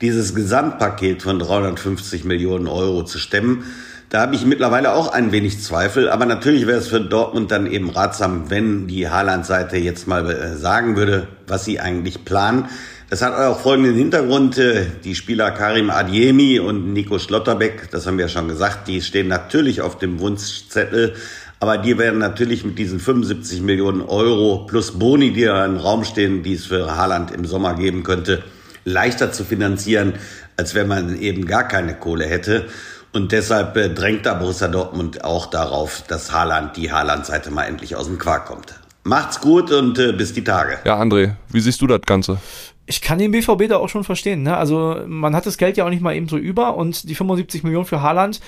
dieses 0.00 0.34
Gesamtpaket 0.34 1.22
von 1.22 1.40
350 1.40 2.24
Millionen 2.24 2.68
Euro 2.68 3.04
zu 3.04 3.18
stemmen. 3.18 3.64
Da 4.08 4.20
habe 4.20 4.36
ich 4.36 4.46
mittlerweile 4.46 4.92
auch 4.92 5.08
ein 5.08 5.32
wenig 5.32 5.60
Zweifel, 5.60 6.08
aber 6.08 6.26
natürlich 6.26 6.68
wäre 6.68 6.78
es 6.78 6.86
für 6.86 7.00
Dortmund 7.00 7.50
dann 7.50 7.66
eben 7.66 7.90
ratsam, 7.90 8.48
wenn 8.48 8.86
die 8.86 9.08
Haaland-Seite 9.08 9.78
jetzt 9.78 10.06
mal 10.06 10.30
äh, 10.30 10.56
sagen 10.56 10.94
würde, 10.94 11.26
was 11.48 11.64
sie 11.64 11.80
eigentlich 11.80 12.24
planen. 12.24 12.66
Das 13.14 13.22
hat 13.22 13.36
auch 13.36 13.60
folgenden 13.60 13.94
Hintergrund. 13.94 14.58
äh, 14.58 14.86
Die 15.04 15.14
Spieler 15.14 15.52
Karim 15.52 15.88
Adiemi 15.88 16.58
und 16.58 16.92
Nico 16.92 17.20
Schlotterbeck, 17.20 17.88
das 17.92 18.08
haben 18.08 18.18
wir 18.18 18.24
ja 18.24 18.28
schon 18.28 18.48
gesagt, 18.48 18.88
die 18.88 19.00
stehen 19.02 19.28
natürlich 19.28 19.82
auf 19.82 19.98
dem 19.98 20.18
Wunschzettel. 20.18 21.14
Aber 21.60 21.78
die 21.78 21.96
werden 21.96 22.18
natürlich 22.18 22.64
mit 22.64 22.76
diesen 22.76 22.98
75 22.98 23.60
Millionen 23.60 24.00
Euro 24.00 24.66
plus 24.66 24.98
Boni, 24.98 25.32
die 25.32 25.44
da 25.44 25.64
im 25.64 25.76
Raum 25.76 26.02
stehen, 26.02 26.42
die 26.42 26.54
es 26.54 26.66
für 26.66 26.96
Haaland 26.96 27.30
im 27.30 27.44
Sommer 27.44 27.74
geben 27.74 28.02
könnte, 28.02 28.42
leichter 28.84 29.30
zu 29.30 29.44
finanzieren, 29.44 30.14
als 30.56 30.74
wenn 30.74 30.88
man 30.88 31.16
eben 31.16 31.46
gar 31.46 31.68
keine 31.68 31.94
Kohle 31.94 32.26
hätte. 32.26 32.64
Und 33.12 33.30
deshalb 33.30 33.76
äh, 33.76 33.90
drängt 33.90 34.26
da 34.26 34.34
Borussia 34.34 34.66
Dortmund 34.66 35.22
auch 35.22 35.46
darauf, 35.46 36.02
dass 36.08 36.32
Haaland, 36.32 36.76
die 36.76 36.90
Haaland-Seite 36.90 37.52
mal 37.52 37.66
endlich 37.66 37.94
aus 37.94 38.06
dem 38.06 38.18
Quark 38.18 38.46
kommt. 38.46 38.74
Macht's 39.04 39.40
gut 39.40 39.70
und 39.70 40.00
äh, 40.00 40.10
bis 40.12 40.32
die 40.32 40.42
Tage. 40.42 40.78
Ja, 40.84 41.00
André, 41.00 41.36
wie 41.50 41.60
siehst 41.60 41.80
du 41.80 41.86
das 41.86 42.00
Ganze? 42.00 42.38
Ich 42.86 43.00
kann 43.00 43.18
den 43.18 43.30
BVB 43.30 43.68
da 43.68 43.78
auch 43.78 43.88
schon 43.88 44.04
verstehen. 44.04 44.42
Ne? 44.42 44.56
Also 44.56 45.00
man 45.06 45.34
hat 45.34 45.46
das 45.46 45.56
Geld 45.56 45.76
ja 45.76 45.86
auch 45.86 45.90
nicht 45.90 46.02
mal 46.02 46.14
eben 46.14 46.28
so 46.28 46.36
über 46.36 46.76
und 46.76 47.08
die 47.08 47.14
75 47.14 47.62
Millionen 47.62 47.86
für 47.86 48.02
Haaland, 48.02 48.40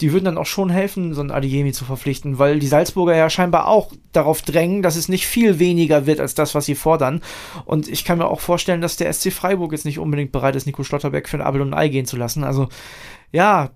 die 0.00 0.12
würden 0.12 0.24
dann 0.24 0.38
auch 0.38 0.46
schon 0.46 0.70
helfen, 0.70 1.14
so 1.14 1.20
einen 1.20 1.30
Adiemi 1.30 1.72
zu 1.72 1.84
verpflichten, 1.84 2.38
weil 2.38 2.58
die 2.58 2.66
Salzburger 2.66 3.14
ja 3.14 3.28
scheinbar 3.28 3.68
auch 3.68 3.92
darauf 4.12 4.42
drängen, 4.42 4.82
dass 4.82 4.96
es 4.96 5.08
nicht 5.08 5.26
viel 5.26 5.58
weniger 5.58 6.06
wird 6.06 6.20
als 6.20 6.34
das, 6.34 6.54
was 6.54 6.64
sie 6.64 6.74
fordern. 6.74 7.22
Und 7.66 7.86
ich 7.86 8.04
kann 8.04 8.18
mir 8.18 8.28
auch 8.28 8.40
vorstellen, 8.40 8.80
dass 8.80 8.96
der 8.96 9.12
SC 9.12 9.32
Freiburg 9.32 9.72
jetzt 9.72 9.84
nicht 9.84 9.98
unbedingt 9.98 10.32
bereit 10.32 10.56
ist, 10.56 10.66
Nico 10.66 10.82
Schlotterbeck 10.82 11.28
für 11.28 11.36
ein 11.36 11.42
Abel 11.42 11.60
und 11.60 11.74
ein 11.74 11.78
Ei 11.78 11.88
gehen 11.88 12.06
zu 12.06 12.16
lassen. 12.16 12.44
Also 12.44 12.68
ja, 13.30 13.70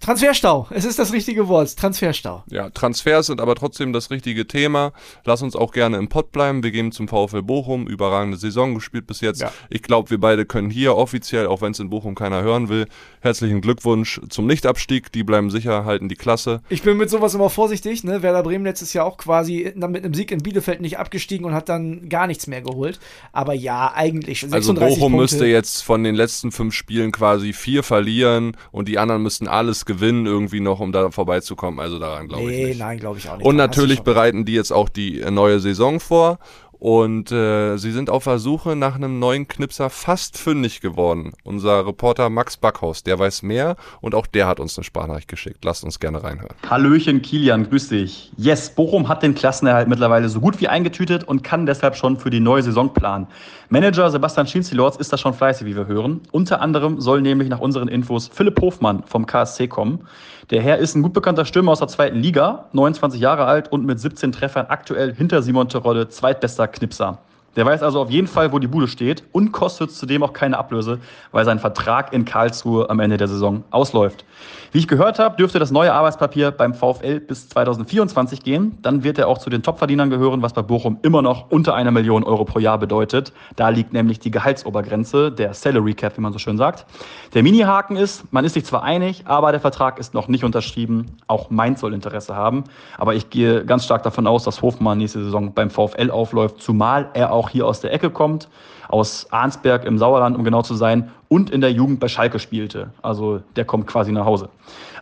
Transferstau, 0.00 0.68
es 0.70 0.84
ist 0.84 0.98
das 0.98 1.12
richtige 1.12 1.48
Wort, 1.48 1.76
Transferstau. 1.76 2.44
Ja, 2.50 2.70
Transfers 2.70 3.26
sind 3.26 3.40
aber 3.40 3.56
trotzdem 3.56 3.92
das 3.92 4.10
richtige 4.10 4.46
Thema. 4.46 4.92
Lass 5.24 5.42
uns 5.42 5.56
auch 5.56 5.72
gerne 5.72 5.96
im 5.96 6.08
Pott 6.08 6.30
bleiben. 6.30 6.62
Wir 6.62 6.70
gehen 6.70 6.92
zum 6.92 7.08
VfL 7.08 7.42
Bochum, 7.42 7.88
überragende 7.88 8.38
Saison 8.38 8.74
gespielt 8.74 9.06
bis 9.06 9.20
jetzt. 9.20 9.40
Ja. 9.40 9.52
Ich 9.70 9.82
glaube, 9.82 10.10
wir 10.10 10.20
beide 10.20 10.46
können 10.46 10.70
hier 10.70 10.96
offiziell, 10.96 11.48
auch 11.48 11.62
wenn 11.62 11.72
es 11.72 11.80
in 11.80 11.90
Bochum 11.90 12.14
keiner 12.14 12.42
hören 12.42 12.68
will, 12.68 12.86
herzlichen 13.20 13.60
Glückwunsch 13.60 14.20
zum 14.28 14.46
Nichtabstieg. 14.46 15.10
Die 15.12 15.24
bleiben 15.24 15.50
sicher, 15.50 15.84
halten 15.84 16.08
die 16.08 16.14
Klasse. 16.14 16.62
Ich 16.68 16.82
bin 16.82 16.96
mit 16.96 17.10
sowas 17.10 17.34
immer 17.34 17.50
vorsichtig. 17.50 18.04
Ne? 18.04 18.22
Werder 18.22 18.44
Bremen 18.44 18.64
letztes 18.64 18.92
Jahr 18.92 19.04
auch 19.04 19.18
quasi 19.18 19.72
mit 19.74 20.04
einem 20.04 20.14
Sieg 20.14 20.30
in 20.30 20.38
Bielefeld 20.38 20.80
nicht 20.80 20.98
abgestiegen 20.98 21.44
und 21.44 21.54
hat 21.54 21.68
dann 21.68 22.08
gar 22.08 22.28
nichts 22.28 22.46
mehr 22.46 22.62
geholt. 22.62 23.00
Aber 23.32 23.52
ja, 23.52 23.92
eigentlich. 23.94 24.40
36 24.40 24.54
also 24.54 24.74
Bochum 24.74 25.12
Punkte. 25.12 25.16
müsste 25.16 25.46
jetzt 25.46 25.82
von 25.82 26.04
den 26.04 26.14
letzten 26.14 26.52
fünf 26.52 26.72
Spielen 26.72 27.10
quasi 27.10 27.52
vier 27.52 27.82
verlieren 27.82 28.56
und 28.70 28.88
die 28.88 28.98
anderen 28.98 29.22
müssten 29.22 29.48
alles 29.48 29.87
gewinnen 29.88 30.26
irgendwie 30.26 30.60
noch, 30.60 30.78
um 30.78 30.92
da 30.92 31.10
vorbeizukommen. 31.10 31.80
Also 31.80 31.98
daran 31.98 32.28
glaube 32.28 32.44
nee, 32.44 32.60
ich 32.60 32.68
nicht. 32.68 32.78
nein, 32.78 32.98
glaube 32.98 33.18
ich 33.18 33.28
auch 33.28 33.38
nicht. 33.38 33.44
Und 33.46 33.56
natürlich 33.56 34.02
bereiten 34.02 34.44
die 34.44 34.52
jetzt 34.52 34.70
auch 34.70 34.88
die 34.88 35.24
neue 35.30 35.58
Saison 35.58 35.98
vor. 35.98 36.38
Und 36.78 37.32
äh, 37.32 37.76
sie 37.76 37.90
sind 37.90 38.08
auf 38.08 38.24
der 38.24 38.38
Suche 38.38 38.76
nach 38.76 38.94
einem 38.94 39.18
neuen 39.18 39.48
Knipser 39.48 39.90
fast 39.90 40.38
fündig 40.38 40.80
geworden. 40.80 41.32
Unser 41.42 41.86
Reporter 41.86 42.30
Max 42.30 42.56
Backhaus, 42.56 43.02
der 43.02 43.18
weiß 43.18 43.42
mehr 43.42 43.76
und 44.00 44.14
auch 44.14 44.26
der 44.26 44.46
hat 44.46 44.60
uns 44.60 44.78
eine 44.78 44.84
Sprachnachricht 44.84 45.28
geschickt. 45.28 45.64
Lasst 45.64 45.82
uns 45.82 45.98
gerne 45.98 46.22
reinhören. 46.22 46.54
Hallöchen 46.68 47.20
Kilian, 47.22 47.68
grüß 47.68 47.88
dich. 47.88 48.32
Yes, 48.36 48.70
Bochum 48.70 49.08
hat 49.08 49.22
den 49.22 49.34
Klassenerhalt 49.34 49.88
mittlerweile 49.88 50.28
so 50.28 50.40
gut 50.40 50.60
wie 50.60 50.68
eingetütet 50.68 51.24
und 51.24 51.42
kann 51.42 51.66
deshalb 51.66 51.96
schon 51.96 52.16
für 52.16 52.30
die 52.30 52.40
neue 52.40 52.62
Saison 52.62 52.94
planen. 52.94 53.26
Manager 53.70 54.10
Sebastian 54.10 54.46
Schinzilorz 54.46 54.96
ist 54.96 55.12
da 55.12 55.18
schon 55.18 55.34
fleißig, 55.34 55.66
wie 55.66 55.76
wir 55.76 55.86
hören. 55.86 56.20
Unter 56.30 56.60
anderem 56.60 57.00
soll 57.00 57.20
nämlich 57.20 57.48
nach 57.48 57.60
unseren 57.60 57.88
Infos 57.88 58.30
Philipp 58.32 58.60
Hofmann 58.60 59.02
vom 59.04 59.26
KSC 59.26 59.66
kommen. 59.68 60.06
Der 60.50 60.62
Herr 60.62 60.78
ist 60.78 60.94
ein 60.94 61.02
gut 61.02 61.12
bekannter 61.12 61.44
Stürmer 61.44 61.72
aus 61.72 61.80
der 61.80 61.88
zweiten 61.88 62.16
Liga, 62.16 62.68
29 62.72 63.20
Jahre 63.20 63.44
alt 63.44 63.70
und 63.70 63.84
mit 63.84 64.00
17 64.00 64.32
Treffern 64.32 64.66
aktuell 64.70 65.14
hinter 65.14 65.42
Simon 65.42 65.68
Terodde 65.68 66.08
zweitbester 66.08 66.67
Knipser. 66.68 67.18
Der 67.56 67.66
weiß 67.66 67.82
also 67.82 68.00
auf 68.00 68.10
jeden 68.10 68.28
Fall, 68.28 68.52
wo 68.52 68.60
die 68.60 68.68
Bude 68.68 68.86
steht 68.86 69.24
und 69.32 69.50
kostet 69.50 69.90
zudem 69.90 70.22
auch 70.22 70.32
keine 70.32 70.56
Ablöse, 70.56 71.00
weil 71.32 71.44
sein 71.44 71.58
Vertrag 71.58 72.12
in 72.12 72.24
Karlsruhe 72.24 72.88
am 72.88 73.00
Ende 73.00 73.16
der 73.16 73.26
Saison 73.26 73.64
ausläuft. 73.70 74.24
Wie 74.70 74.78
ich 74.78 74.88
gehört 74.88 75.18
habe, 75.18 75.36
dürfte 75.36 75.58
das 75.58 75.70
neue 75.70 75.94
Arbeitspapier 75.94 76.50
beim 76.50 76.74
VfL 76.74 77.20
bis 77.20 77.48
2024 77.48 78.42
gehen. 78.42 78.76
Dann 78.82 79.02
wird 79.02 79.18
er 79.18 79.28
auch 79.28 79.38
zu 79.38 79.48
den 79.48 79.62
Topverdienern 79.62 80.10
gehören, 80.10 80.42
was 80.42 80.52
bei 80.52 80.60
Bochum 80.60 80.98
immer 81.02 81.22
noch 81.22 81.50
unter 81.50 81.74
einer 81.74 81.90
Million 81.90 82.22
Euro 82.22 82.44
pro 82.44 82.58
Jahr 82.58 82.78
bedeutet. 82.78 83.32
Da 83.56 83.70
liegt 83.70 83.94
nämlich 83.94 84.18
die 84.18 84.30
Gehaltsobergrenze, 84.30 85.32
der 85.32 85.54
Salary 85.54 85.94
Cap, 85.94 86.18
wie 86.18 86.20
man 86.20 86.34
so 86.34 86.38
schön 86.38 86.58
sagt. 86.58 86.84
Der 87.32 87.42
Mini-Haken 87.42 87.96
ist, 87.96 88.30
man 88.30 88.44
ist 88.44 88.52
sich 88.54 88.66
zwar 88.66 88.82
einig, 88.82 89.22
aber 89.24 89.52
der 89.52 89.60
Vertrag 89.60 89.98
ist 89.98 90.12
noch 90.12 90.28
nicht 90.28 90.44
unterschrieben. 90.44 91.16
Auch 91.28 91.48
Mainz 91.48 91.80
soll 91.80 91.94
Interesse 91.94 92.36
haben. 92.36 92.64
Aber 92.98 93.14
ich 93.14 93.30
gehe 93.30 93.64
ganz 93.64 93.84
stark 93.86 94.02
davon 94.02 94.26
aus, 94.26 94.44
dass 94.44 94.60
Hofmann 94.60 94.98
nächste 94.98 95.24
Saison 95.24 95.54
beim 95.54 95.70
VfL 95.70 96.10
aufläuft, 96.10 96.60
zumal 96.60 97.08
er 97.14 97.32
auch 97.32 97.48
hier 97.48 97.66
aus 97.66 97.80
der 97.80 97.94
Ecke 97.94 98.10
kommt, 98.10 98.48
aus 98.88 99.26
Arnsberg 99.30 99.84
im 99.84 99.98
Sauerland, 99.98 100.36
um 100.36 100.44
genau 100.44 100.62
zu 100.62 100.74
sein, 100.74 101.10
und 101.28 101.50
in 101.50 101.60
der 101.60 101.72
Jugend 101.72 102.00
bei 102.00 102.08
Schalke 102.08 102.38
spielte. 102.38 102.90
Also 103.02 103.40
der 103.56 103.64
kommt 103.64 103.86
quasi 103.86 104.12
nach 104.12 104.24
Hause. 104.24 104.48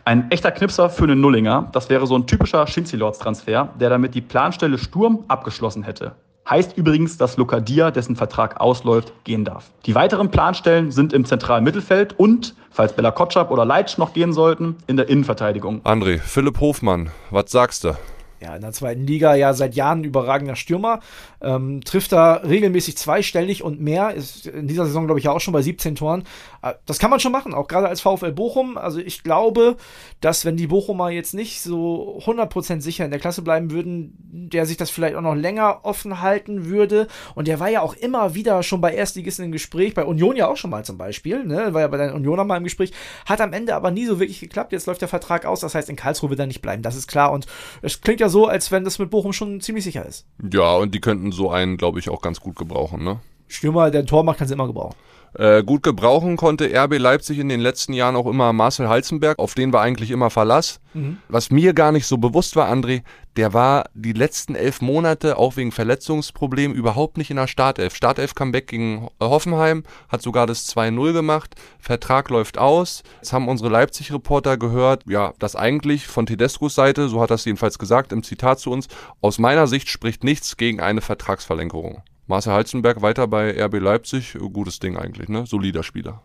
Ein 0.05 0.31
echter 0.31 0.51
Knipser 0.51 0.89
für 0.89 1.03
einen 1.03 1.19
Nullinger. 1.19 1.69
Das 1.71 1.89
wäre 1.89 2.07
so 2.07 2.15
ein 2.15 2.27
typischer 2.27 2.65
Schinzi-Lords-Transfer, 2.65 3.69
der 3.79 3.89
damit 3.89 4.15
die 4.15 4.21
Planstelle 4.21 4.77
Sturm 4.77 5.25
abgeschlossen 5.27 5.83
hätte. 5.83 6.13
Heißt 6.49 6.77
übrigens, 6.77 7.17
dass 7.17 7.35
Lokadia, 7.35 7.91
dessen 7.91 8.15
Vertrag 8.15 8.61
ausläuft, 8.61 9.11
gehen 9.25 9.43
darf. 9.43 9.69
Die 9.85 9.95
weiteren 9.95 10.31
Planstellen 10.31 10.91
sind 10.91 11.11
im 11.11 11.25
zentralen 11.25 11.65
Mittelfeld 11.65 12.17
und, 12.17 12.55
falls 12.71 12.93
Bella 12.93 13.11
Kotschap 13.11 13.51
oder 13.51 13.65
Leitsch 13.65 13.97
noch 13.97 14.13
gehen 14.13 14.31
sollten, 14.31 14.77
in 14.87 14.95
der 14.95 15.09
Innenverteidigung. 15.09 15.81
André, 15.81 16.19
Philipp 16.19 16.61
Hofmann, 16.61 17.09
was 17.31 17.51
sagst 17.51 17.83
du? 17.83 17.97
Ja, 18.39 18.55
in 18.55 18.61
der 18.61 18.71
zweiten 18.71 19.05
Liga 19.07 19.35
ja 19.35 19.53
seit 19.53 19.75
Jahren 19.75 20.03
überragender 20.03 20.55
Stürmer. 20.55 20.99
Ähm, 21.41 21.81
trifft 21.83 22.11
da 22.11 22.33
regelmäßig 22.33 22.97
zweistellig 22.97 23.63
und 23.63 23.81
mehr. 23.81 24.13
Ist 24.13 24.47
in 24.47 24.67
dieser 24.67 24.85
Saison, 24.85 25.05
glaube 25.05 25.19
ich, 25.19 25.25
ja 25.25 25.31
auch 25.31 25.39
schon 25.39 25.53
bei 25.53 25.61
17 25.61 25.95
Toren. 25.95 26.23
Äh, 26.67 26.75
das 26.85 26.99
kann 26.99 27.09
man 27.09 27.19
schon 27.19 27.31
machen, 27.31 27.53
auch 27.53 27.67
gerade 27.67 27.87
als 27.87 28.01
VfL 28.01 28.31
Bochum. 28.31 28.77
Also 28.77 28.99
ich 28.99 29.23
glaube, 29.23 29.77
dass 30.21 30.45
wenn 30.45 30.57
die 30.57 30.67
Bochumer 30.67 31.09
jetzt 31.09 31.33
nicht 31.33 31.61
so 31.61 32.19
100% 32.25 32.81
sicher 32.81 33.05
in 33.05 33.11
der 33.11 33.19
Klasse 33.19 33.41
bleiben 33.41 33.71
würden, 33.71 34.15
der 34.19 34.65
sich 34.65 34.77
das 34.77 34.89
vielleicht 34.89 35.15
auch 35.15 35.21
noch 35.21 35.35
länger 35.35 35.79
offen 35.83 36.21
halten 36.21 36.65
würde. 36.65 37.07
Und 37.35 37.47
der 37.47 37.59
war 37.59 37.69
ja 37.69 37.81
auch 37.81 37.93
immer 37.93 38.35
wieder 38.35 38.63
schon 38.63 38.81
bei 38.81 38.93
Erstligisten 38.93 39.45
im 39.45 39.51
Gespräch, 39.51 39.93
bei 39.93 40.05
Union 40.05 40.35
ja 40.35 40.47
auch 40.47 40.57
schon 40.57 40.69
mal 40.69 40.85
zum 40.85 40.97
Beispiel, 40.97 41.45
ne? 41.45 41.73
war 41.73 41.81
ja 41.81 41.87
bei 41.87 41.97
den 41.97 42.13
Unioner 42.13 42.43
mal 42.43 42.57
im 42.57 42.63
Gespräch, 42.63 42.91
hat 43.25 43.41
am 43.41 43.53
Ende 43.53 43.75
aber 43.75 43.91
nie 43.91 44.05
so 44.05 44.19
wirklich 44.19 44.39
geklappt. 44.39 44.71
Jetzt 44.71 44.87
läuft 44.87 45.01
der 45.01 45.07
Vertrag 45.07 45.45
aus, 45.45 45.59
das 45.59 45.75
heißt, 45.75 45.89
in 45.89 45.95
Karlsruhe 45.95 46.29
wird 46.29 46.39
er 46.39 46.47
nicht 46.47 46.61
bleiben, 46.61 46.81
das 46.81 46.95
ist 46.95 47.07
klar. 47.07 47.31
Und 47.31 47.47
es 47.81 48.01
klingt 48.01 48.19
ja 48.19 48.29
so, 48.29 48.47
als 48.47 48.71
wenn 48.71 48.83
das 48.83 48.99
mit 48.99 49.09
Bochum 49.09 49.33
schon 49.33 49.61
ziemlich 49.61 49.83
sicher 49.83 50.05
ist. 50.05 50.25
Ja, 50.51 50.75
und 50.75 50.93
die 50.93 51.01
könnten 51.01 51.31
so 51.31 51.49
einen, 51.49 51.77
glaube 51.77 51.99
ich, 51.99 52.09
auch 52.09 52.21
ganz 52.21 52.39
gut 52.39 52.55
gebrauchen, 52.55 53.03
ne? 53.03 53.19
Stürmer, 53.47 53.91
der 53.91 54.01
ein 54.01 54.07
Tor 54.07 54.23
macht, 54.23 54.39
kann 54.39 54.47
sie 54.47 54.53
immer 54.53 54.67
gebrauchen. 54.67 54.95
Äh, 55.37 55.63
gut 55.63 55.83
gebrauchen 55.83 56.35
konnte 56.35 56.65
RB 56.73 56.97
Leipzig 56.97 57.37
in 57.37 57.47
den 57.47 57.59
letzten 57.59 57.93
Jahren 57.93 58.15
auch 58.15 58.25
immer 58.25 58.53
Marcel 58.53 58.89
Halzenberg, 58.89 59.37
auf 59.37 59.53
den 59.53 59.71
war 59.71 59.83
eigentlich 59.83 60.09
immer 60.09 60.31
Verlass. 60.31 60.79
Mhm. 60.95 61.17
Was 61.27 61.51
mir 61.51 61.73
gar 61.73 61.91
nicht 61.91 62.07
so 62.07 62.17
bewusst 62.17 62.55
war, 62.55 62.71
André, 62.71 63.03
der 63.35 63.53
war 63.53 63.85
die 63.93 64.13
letzten 64.13 64.55
elf 64.55 64.81
Monate 64.81 65.37
auch 65.37 65.55
wegen 65.55 65.71
Verletzungsproblemen 65.71 66.75
überhaupt 66.75 67.17
nicht 67.17 67.29
in 67.29 67.37
der 67.37 67.45
Startelf. 67.45 67.93
Startelf 67.93 68.33
Comeback 68.33 68.65
gegen 68.65 69.09
Hoffenheim, 69.21 69.83
hat 70.09 70.23
sogar 70.23 70.47
das 70.47 70.75
2-0 70.75 71.13
gemacht, 71.13 71.53
Vertrag 71.77 72.31
läuft 72.31 72.57
aus. 72.57 73.03
Jetzt 73.17 73.31
haben 73.31 73.47
unsere 73.47 73.69
Leipzig-Reporter 73.69 74.57
gehört, 74.57 75.03
ja, 75.07 75.33
dass 75.37 75.55
eigentlich 75.55 76.07
von 76.07 76.25
Tedescos 76.25 76.73
Seite, 76.73 77.09
so 77.09 77.21
hat 77.21 77.29
er 77.29 77.35
es 77.35 77.45
jedenfalls 77.45 77.77
gesagt 77.77 78.11
im 78.11 78.23
Zitat 78.23 78.59
zu 78.59 78.71
uns, 78.71 78.87
aus 79.21 79.37
meiner 79.37 79.67
Sicht 79.67 79.87
spricht 79.89 80.23
nichts 80.23 80.57
gegen 80.57 80.79
eine 80.79 81.01
Vertragsverlängerung. 81.01 82.01
Marcel 82.27 82.53
Halzenberg 82.53 83.01
weiter 83.01 83.27
bei 83.27 83.51
RB 83.65 83.79
Leipzig, 83.79 84.37
gutes 84.53 84.79
Ding 84.79 84.97
eigentlich, 84.97 85.29
ne? 85.29 85.45
Solider 85.45 85.83
Spieler. 85.83 86.21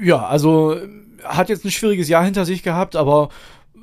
Ja, 0.00 0.26
also 0.26 0.76
hat 1.22 1.48
jetzt 1.48 1.64
ein 1.64 1.70
schwieriges 1.70 2.08
Jahr 2.08 2.24
hinter 2.24 2.44
sich 2.44 2.62
gehabt, 2.62 2.96
aber 2.96 3.28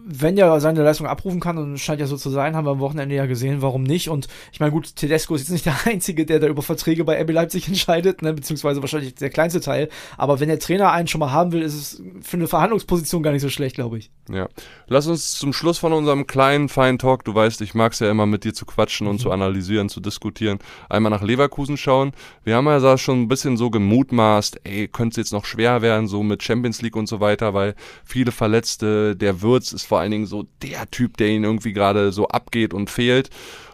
wenn 0.06 0.38
er 0.38 0.60
seine 0.60 0.84
Leistung 0.84 1.08
abrufen 1.08 1.40
kann, 1.40 1.58
und 1.58 1.78
scheint 1.78 2.00
ja 2.00 2.08
so 2.08 2.18
zu 2.18 2.30
sein, 2.30 2.56
haben 2.56 2.66
wir 2.66 2.72
am 2.72 2.80
Wochenende 2.80 3.16
ja 3.16 3.26
gesehen, 3.26 3.62
warum 3.62 3.84
nicht. 3.84 4.10
Und 4.10 4.28
ich 4.52 4.60
meine, 4.60 4.72
gut, 4.72 4.96
Tedesco 4.96 5.36
ist 5.36 5.42
jetzt 5.42 5.52
nicht 5.52 5.66
der 5.66 5.76
Einzige, 5.86 6.26
der 6.26 6.40
da 6.40 6.48
über 6.48 6.62
Verträge 6.62 7.04
bei 7.04 7.22
RB 7.22 7.32
Leipzig 7.32 7.68
entscheidet, 7.68 8.22
ne, 8.22 8.34
beziehungsweise 8.34 8.82
wahrscheinlich 8.82 9.16
der 9.16 9.30
kleinste 9.30 9.62
Teil. 9.62 9.90
Aber 10.18 10.40
wenn 10.40 10.50
der 10.50 10.60
Trainer 10.60 10.92
einen 10.92 11.08
schon 11.08 11.20
mal 11.20 11.32
haben 11.32 11.52
will, 11.52 11.62
ist 11.62 11.74
es 11.74 12.04
für 12.22 12.38
eine 12.38 12.48
Verhandlungsposition 12.48 13.24
gar 13.24 13.32
nicht 13.32 13.42
so 13.42 13.50
schlecht, 13.50 13.76
glaube 13.76 13.98
ich. 13.98 14.12
Ja. 14.32 14.48
Lass 14.88 15.08
uns 15.08 15.34
zum 15.34 15.54
Schluss 15.54 15.78
von 15.78 15.94
unserem 15.94 16.28
kleinen, 16.28 16.70
feinen 16.70 17.00
Talk, 17.00 17.24
du 17.26 17.34
weißt, 17.34 17.62
ich 17.62 17.74
mag 17.74 17.94
es 17.94 18.00
ja 18.00 18.10
immer 18.10 18.26
mit 18.26 18.44
dir 18.44 18.54
zu 18.54 18.66
quatschen 18.66 19.08
und 19.08 19.16
mhm. 19.16 19.20
zu 19.20 19.32
analysieren, 19.32 19.90
zu 19.90 20.00
diskutieren, 20.00 20.60
einmal 20.90 21.12
nach 21.12 21.22
Leverkusen 21.22 21.78
schauen. 21.78 22.12
Wir 22.44 22.56
haben 22.56 22.66
ja 22.66 22.80
da 22.80 22.98
schon 22.98 23.22
ein 23.22 23.28
bisschen 23.28 23.58
so 23.58 23.70
gemutmaßt, 23.70 24.62
ey, 24.64 24.88
könnte 24.88 25.14
es 25.14 25.28
jetzt 25.28 25.34
noch 25.34 25.46
schwer 25.46 25.82
werden, 25.82 26.08
so 26.08 26.24
mit 26.24 26.44
Champions 26.44 26.82
League 26.82 26.96
und 26.96 27.08
so 27.08 27.20
weiter, 27.20 27.54
weil 27.54 27.76
viele 28.04 28.32
Verletzte, 28.32 29.16
der 29.16 29.42
Würz 29.42 29.72
ist 29.72 29.86
vor 29.86 29.99
allen 30.00 30.12
Dingen 30.12 30.26
so 30.26 30.48
der 30.62 30.90
Typ, 30.92 31.18
der 31.18 31.30
ihn 31.30 31.44
irgendwie 31.44 31.74
gerade 31.74 32.12
so 32.12 32.28
abgeht 32.28 32.74
und 32.74 32.90
fehlt. 32.90 33.30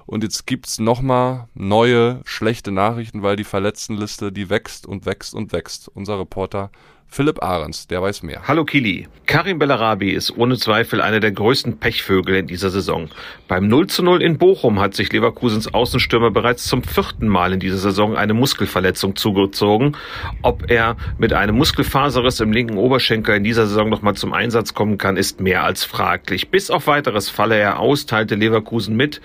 Und 0.05 0.23
jetzt 0.23 0.45
gibt's 0.45 0.77
nochmal 0.77 1.47
neue 1.55 2.21
schlechte 2.25 2.71
Nachrichten, 2.71 3.23
weil 3.23 3.35
die 3.35 3.43
Verletztenliste, 3.43 4.31
die 4.31 4.49
wächst 4.49 4.85
und 4.85 5.05
wächst 5.05 5.33
und 5.33 5.51
wächst. 5.51 5.89
Unser 5.89 6.19
Reporter 6.19 6.69
Philipp 7.15 7.41
Ahrens, 7.41 7.87
der 7.87 8.01
weiß 8.01 8.23
mehr. 8.23 8.41
Hallo 8.45 8.65
Kili. 8.65 9.07
Karim 9.25 9.57
Bellarabi 9.57 10.11
ist 10.11 10.37
ohne 10.37 10.57
Zweifel 10.57 10.99
einer 10.99 11.21
der 11.21 11.31
größten 11.31 11.77
Pechvögel 11.77 12.35
in 12.35 12.47
dieser 12.47 12.69
Saison. 12.69 13.07
Beim 13.47 13.69
0 13.69 13.87
zu 13.87 14.03
0 14.03 14.21
in 14.21 14.37
Bochum 14.37 14.81
hat 14.81 14.95
sich 14.95 15.13
Leverkusens 15.13 15.73
Außenstürmer 15.73 16.31
bereits 16.31 16.65
zum 16.65 16.83
vierten 16.83 17.29
Mal 17.29 17.53
in 17.53 17.61
dieser 17.61 17.77
Saison 17.77 18.17
eine 18.17 18.33
Muskelverletzung 18.33 19.15
zugezogen. 19.15 19.95
Ob 20.41 20.69
er 20.69 20.97
mit 21.17 21.31
einem 21.31 21.55
Muskelfaserriss 21.55 22.41
im 22.41 22.51
linken 22.51 22.75
Oberschenkel 22.75 23.37
in 23.37 23.45
dieser 23.45 23.65
Saison 23.65 23.87
nochmal 23.87 24.15
zum 24.15 24.33
Einsatz 24.33 24.73
kommen 24.73 24.97
kann, 24.97 25.15
ist 25.15 25.39
mehr 25.39 25.63
als 25.63 25.85
fraglich. 25.85 26.49
Bis 26.49 26.69
auf 26.69 26.87
weiteres 26.87 27.29
falle 27.29 27.55
er 27.55 27.79
aus, 27.79 28.07
teilte 28.07 28.35
Leverkusen 28.35 28.97
mit 28.97 29.21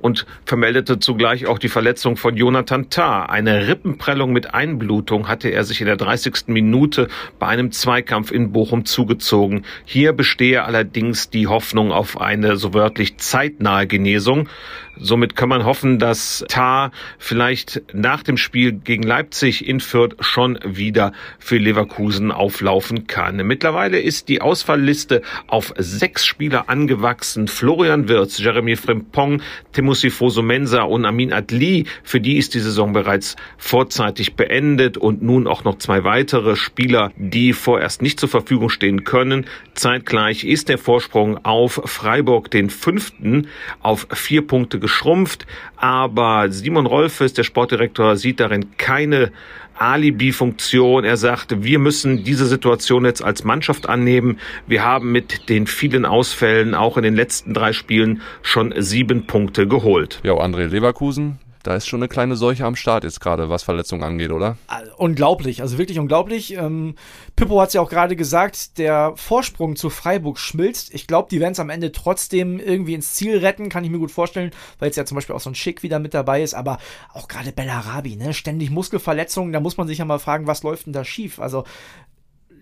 und 0.00 0.26
vermeldete 0.44 0.98
zugleich 0.98 1.46
auch 1.46 1.58
die 1.58 1.68
Verletzung 1.68 2.16
von 2.16 2.36
Jonathan 2.36 2.90
Tah. 2.90 3.26
Eine 3.26 3.68
Rippenprellung 3.68 4.32
mit 4.32 4.54
Einblutung 4.54 5.28
hatte 5.28 5.48
er 5.48 5.64
sich 5.64 5.80
in 5.80 5.86
der 5.86 5.96
30. 5.96 6.48
Minute 6.48 7.08
bei 7.38 7.46
einem 7.46 7.72
Zweikampf 7.72 8.30
in 8.30 8.52
Bochum 8.52 8.84
zugezogen. 8.84 9.64
Hier 9.84 10.12
bestehe 10.12 10.64
allerdings 10.64 11.30
die 11.30 11.46
Hoffnung 11.46 11.92
auf 11.92 12.20
eine 12.20 12.56
so 12.56 12.74
wörtlich 12.74 13.18
zeitnahe 13.18 13.86
Genesung. 13.86 14.48
Somit 14.96 15.36
kann 15.36 15.48
man 15.48 15.64
hoffen, 15.64 15.98
dass 15.98 16.44
Tar 16.48 16.90
vielleicht 17.18 17.82
nach 17.94 18.22
dem 18.22 18.36
Spiel 18.36 18.72
gegen 18.72 19.02
Leipzig 19.02 19.66
in 19.66 19.80
Fürth 19.80 20.16
schon 20.20 20.58
wieder 20.64 21.12
für 21.38 21.56
Leverkusen 21.56 22.32
auflaufen 22.32 23.06
kann. 23.06 23.36
Mittlerweile 23.46 23.98
ist 24.00 24.28
die 24.28 24.40
Ausfallliste 24.40 25.22
auf 25.46 25.72
sechs 25.78 26.26
Spieler 26.26 26.68
angewachsen. 26.68 27.48
Florian 27.48 28.08
Wirz, 28.08 28.38
Jeremy 28.38 28.76
Frimpong, 28.76 29.42
Timothy 29.72 30.10
Fosumensa 30.10 30.82
und 30.82 31.06
Amin 31.06 31.32
Adli. 31.32 31.86
Für 32.02 32.20
die 32.20 32.36
ist 32.36 32.54
die 32.54 32.60
Saison 32.60 32.92
bereits 32.92 33.36
vorzeitig 33.58 34.34
beendet 34.34 34.98
und 34.98 35.22
nun 35.22 35.46
auch 35.46 35.64
noch 35.64 35.78
zwei 35.78 36.04
weitere 36.04 36.56
Spieler, 36.56 37.12
die 37.16 37.52
vorerst 37.52 38.02
nicht 38.02 38.20
zur 38.20 38.28
Verfügung 38.28 38.68
stehen 38.68 39.04
können. 39.04 39.46
Zeitgleich 39.74 40.44
ist 40.44 40.68
der 40.68 40.78
Vorsprung 40.78 41.42
auf 41.44 41.80
Freiburg 41.84 42.50
den 42.50 42.68
fünften 42.68 43.48
auf 43.80 44.06
vier 44.12 44.46
Punkte 44.46 44.78
geschrumpft. 44.90 45.46
Aber 45.76 46.50
Simon 46.50 46.86
Rolfes, 46.86 47.32
der 47.32 47.44
Sportdirektor, 47.44 48.16
sieht 48.16 48.40
darin 48.40 48.76
keine 48.76 49.30
Alibi-Funktion. 49.78 51.04
Er 51.04 51.16
sagt, 51.16 51.62
wir 51.62 51.78
müssen 51.78 52.24
diese 52.24 52.46
Situation 52.46 53.04
jetzt 53.04 53.22
als 53.22 53.44
Mannschaft 53.44 53.88
annehmen. 53.88 54.38
Wir 54.66 54.84
haben 54.84 55.12
mit 55.12 55.48
den 55.48 55.66
vielen 55.66 56.04
Ausfällen 56.04 56.74
auch 56.74 56.96
in 56.98 57.02
den 57.02 57.14
letzten 57.14 57.54
drei 57.54 57.72
Spielen 57.72 58.20
schon 58.42 58.74
sieben 58.76 59.26
Punkte 59.26 59.66
geholt. 59.66 60.20
Ja, 60.22 60.34
André 60.34 60.66
Leverkusen, 60.66 61.38
da 61.62 61.74
ist 61.74 61.86
schon 61.86 62.00
eine 62.00 62.08
kleine 62.08 62.36
Seuche 62.36 62.64
am 62.64 62.76
Start 62.76 63.04
jetzt 63.04 63.20
gerade, 63.20 63.50
was 63.50 63.62
Verletzungen 63.62 64.02
angeht, 64.02 64.30
oder? 64.30 64.56
Unglaublich, 64.96 65.60
also 65.62 65.78
wirklich 65.78 65.98
unglaublich. 65.98 66.54
Ähm, 66.54 66.94
Pippo 67.36 67.60
hat 67.60 67.68
es 67.68 67.74
ja 67.74 67.80
auch 67.80 67.90
gerade 67.90 68.16
gesagt, 68.16 68.78
der 68.78 69.12
Vorsprung 69.16 69.76
zu 69.76 69.90
Freiburg 69.90 70.38
schmilzt. 70.38 70.94
Ich 70.94 71.06
glaube, 71.06 71.28
die 71.30 71.40
werden 71.40 71.52
es 71.52 71.60
am 71.60 71.70
Ende 71.70 71.92
trotzdem 71.92 72.58
irgendwie 72.58 72.94
ins 72.94 73.14
Ziel 73.14 73.38
retten, 73.38 73.68
kann 73.68 73.84
ich 73.84 73.90
mir 73.90 73.98
gut 73.98 74.10
vorstellen, 74.10 74.52
weil 74.78 74.88
jetzt 74.88 74.96
ja 74.96 75.04
zum 75.04 75.16
Beispiel 75.16 75.36
auch 75.36 75.40
so 75.40 75.50
ein 75.50 75.54
Schick 75.54 75.82
wieder 75.82 75.98
mit 75.98 76.14
dabei 76.14 76.42
ist, 76.42 76.54
aber 76.54 76.78
auch 77.12 77.28
gerade 77.28 77.52
Bellarabi, 77.52 78.16
ne, 78.16 78.32
ständig 78.32 78.70
Muskelverletzungen, 78.70 79.52
da 79.52 79.60
muss 79.60 79.76
man 79.76 79.86
sich 79.86 79.98
ja 79.98 80.04
mal 80.04 80.18
fragen, 80.18 80.46
was 80.46 80.62
läuft 80.62 80.86
denn 80.86 80.92
da 80.92 81.04
schief? 81.04 81.40
Also 81.40 81.64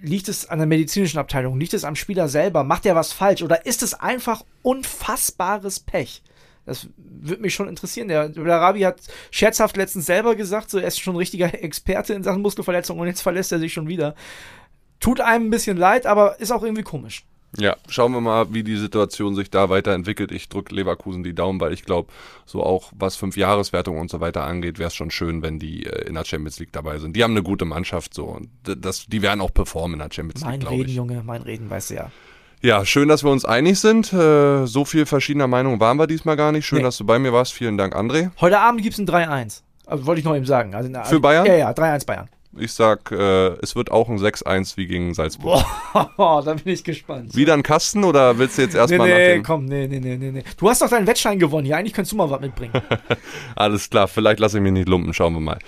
liegt 0.00 0.28
es 0.28 0.48
an 0.48 0.58
der 0.58 0.66
medizinischen 0.66 1.18
Abteilung, 1.18 1.58
liegt 1.58 1.74
es 1.74 1.84
am 1.84 1.96
Spieler 1.96 2.28
selber, 2.28 2.64
macht 2.64 2.86
er 2.86 2.94
was 2.94 3.12
falsch 3.12 3.42
oder 3.42 3.66
ist 3.66 3.82
es 3.82 3.94
einfach 3.94 4.44
unfassbares 4.62 5.80
Pech? 5.80 6.22
Das 6.68 6.88
würde 6.96 7.42
mich 7.42 7.54
schon 7.54 7.68
interessieren. 7.68 8.08
Der 8.08 8.30
Arabi 8.36 8.80
hat 8.80 9.00
scherzhaft 9.30 9.76
letztens 9.76 10.06
selber 10.06 10.36
gesagt, 10.36 10.70
so 10.70 10.78
er 10.78 10.88
ist 10.88 11.00
schon 11.00 11.14
ein 11.14 11.18
richtiger 11.18 11.52
Experte 11.62 12.14
in 12.14 12.22
Sachen 12.22 12.42
Muskelverletzungen 12.42 13.00
und 13.00 13.08
jetzt 13.08 13.22
verlässt 13.22 13.52
er 13.52 13.58
sich 13.58 13.72
schon 13.72 13.88
wieder. 13.88 14.14
Tut 15.00 15.20
einem 15.20 15.46
ein 15.46 15.50
bisschen 15.50 15.76
leid, 15.76 16.06
aber 16.06 16.40
ist 16.40 16.52
auch 16.52 16.62
irgendwie 16.62 16.82
komisch. 16.82 17.24
Ja, 17.56 17.76
schauen 17.88 18.12
wir 18.12 18.20
mal, 18.20 18.52
wie 18.52 18.62
die 18.62 18.76
Situation 18.76 19.34
sich 19.34 19.50
da 19.50 19.70
weiterentwickelt. 19.70 20.32
Ich 20.32 20.48
drücke 20.50 20.74
Leverkusen 20.74 21.24
die 21.24 21.34
Daumen, 21.34 21.60
weil 21.60 21.72
ich 21.72 21.84
glaube, 21.84 22.12
so 22.44 22.62
auch 22.62 22.92
was 22.94 23.16
Fünf-Jahreswertung 23.16 23.98
und 23.98 24.10
so 24.10 24.20
weiter 24.20 24.44
angeht, 24.44 24.78
wäre 24.78 24.88
es 24.88 24.94
schon 24.94 25.10
schön, 25.10 25.40
wenn 25.40 25.58
die 25.58 25.86
äh, 25.86 26.06
in 26.06 26.14
der 26.14 26.26
Champions 26.26 26.58
League 26.58 26.72
dabei 26.72 26.98
sind. 26.98 27.16
Die 27.16 27.24
haben 27.24 27.30
eine 27.30 27.42
gute 27.42 27.64
Mannschaft 27.64 28.12
so 28.12 28.26
und 28.26 28.50
das, 28.62 29.06
die 29.06 29.22
werden 29.22 29.40
auch 29.40 29.52
performen 29.52 29.94
in 29.94 30.06
der 30.06 30.14
Champions 30.14 30.42
League. 30.42 30.62
Mein 30.62 30.68
Reden, 30.68 30.88
ich. 30.88 30.96
Junge, 30.96 31.22
mein 31.24 31.42
Reden, 31.42 31.70
weißt 31.70 31.90
du 31.90 31.94
ja. 31.94 32.12
Ja, 32.60 32.84
schön, 32.84 33.08
dass 33.08 33.22
wir 33.22 33.30
uns 33.30 33.44
einig 33.44 33.78
sind. 33.78 34.12
Äh, 34.12 34.66
so 34.66 34.84
viel 34.84 35.06
verschiedener 35.06 35.46
Meinung 35.46 35.78
waren 35.78 35.96
wir 35.96 36.06
diesmal 36.06 36.36
gar 36.36 36.50
nicht. 36.50 36.66
Schön, 36.66 36.78
nee. 36.78 36.84
dass 36.84 36.96
du 36.96 37.04
bei 37.04 37.18
mir 37.18 37.32
warst. 37.32 37.52
Vielen 37.52 37.78
Dank, 37.78 37.94
André. 37.94 38.30
Heute 38.40 38.58
Abend 38.58 38.82
gibt 38.82 38.94
es 38.94 38.98
ein 38.98 39.06
3-1. 39.06 39.62
Also, 39.86 40.06
wollte 40.06 40.18
ich 40.18 40.24
noch 40.24 40.34
eben 40.34 40.44
sagen. 40.44 40.74
Also, 40.74 40.90
Für 41.04 41.20
Bayern? 41.20 41.46
Ja, 41.46 41.54
ja, 41.54 41.70
3-1 41.70 42.06
Bayern. 42.06 42.28
Ich 42.56 42.72
sag, 42.72 43.12
äh, 43.12 43.50
es 43.62 43.76
wird 43.76 43.92
auch 43.92 44.08
ein 44.08 44.18
6-1 44.18 44.76
wie 44.76 44.86
gegen 44.86 45.14
Salzburg. 45.14 45.64
Boah, 46.16 46.42
da 46.44 46.54
bin 46.54 46.72
ich 46.72 46.82
gespannt. 46.82 47.36
Wieder 47.36 47.54
ein 47.54 47.62
Kasten 47.62 48.02
oder 48.02 48.38
willst 48.38 48.58
du 48.58 48.62
jetzt 48.62 48.74
erstmal 48.74 49.06
nee, 49.06 49.14
nee, 49.14 49.28
nach 49.28 49.34
dem... 49.34 49.42
komm, 49.44 49.64
nee, 49.66 49.86
nee, 49.86 50.00
nee, 50.00 50.16
nee. 50.16 50.44
Du 50.56 50.68
hast 50.68 50.82
doch 50.82 50.88
deinen 50.88 51.06
Wettschein 51.06 51.38
gewonnen. 51.38 51.66
Ja, 51.66 51.76
eigentlich 51.76 51.92
könntest 51.92 52.12
du 52.12 52.16
mal 52.16 52.28
was 52.28 52.40
mitbringen. 52.40 52.72
Alles 53.54 53.88
klar, 53.88 54.08
vielleicht 54.08 54.40
lasse 54.40 54.56
ich 54.58 54.62
mich 54.62 54.72
nicht 54.72 54.88
lumpen. 54.88 55.14
Schauen 55.14 55.34
wir 55.34 55.40
mal. 55.40 55.58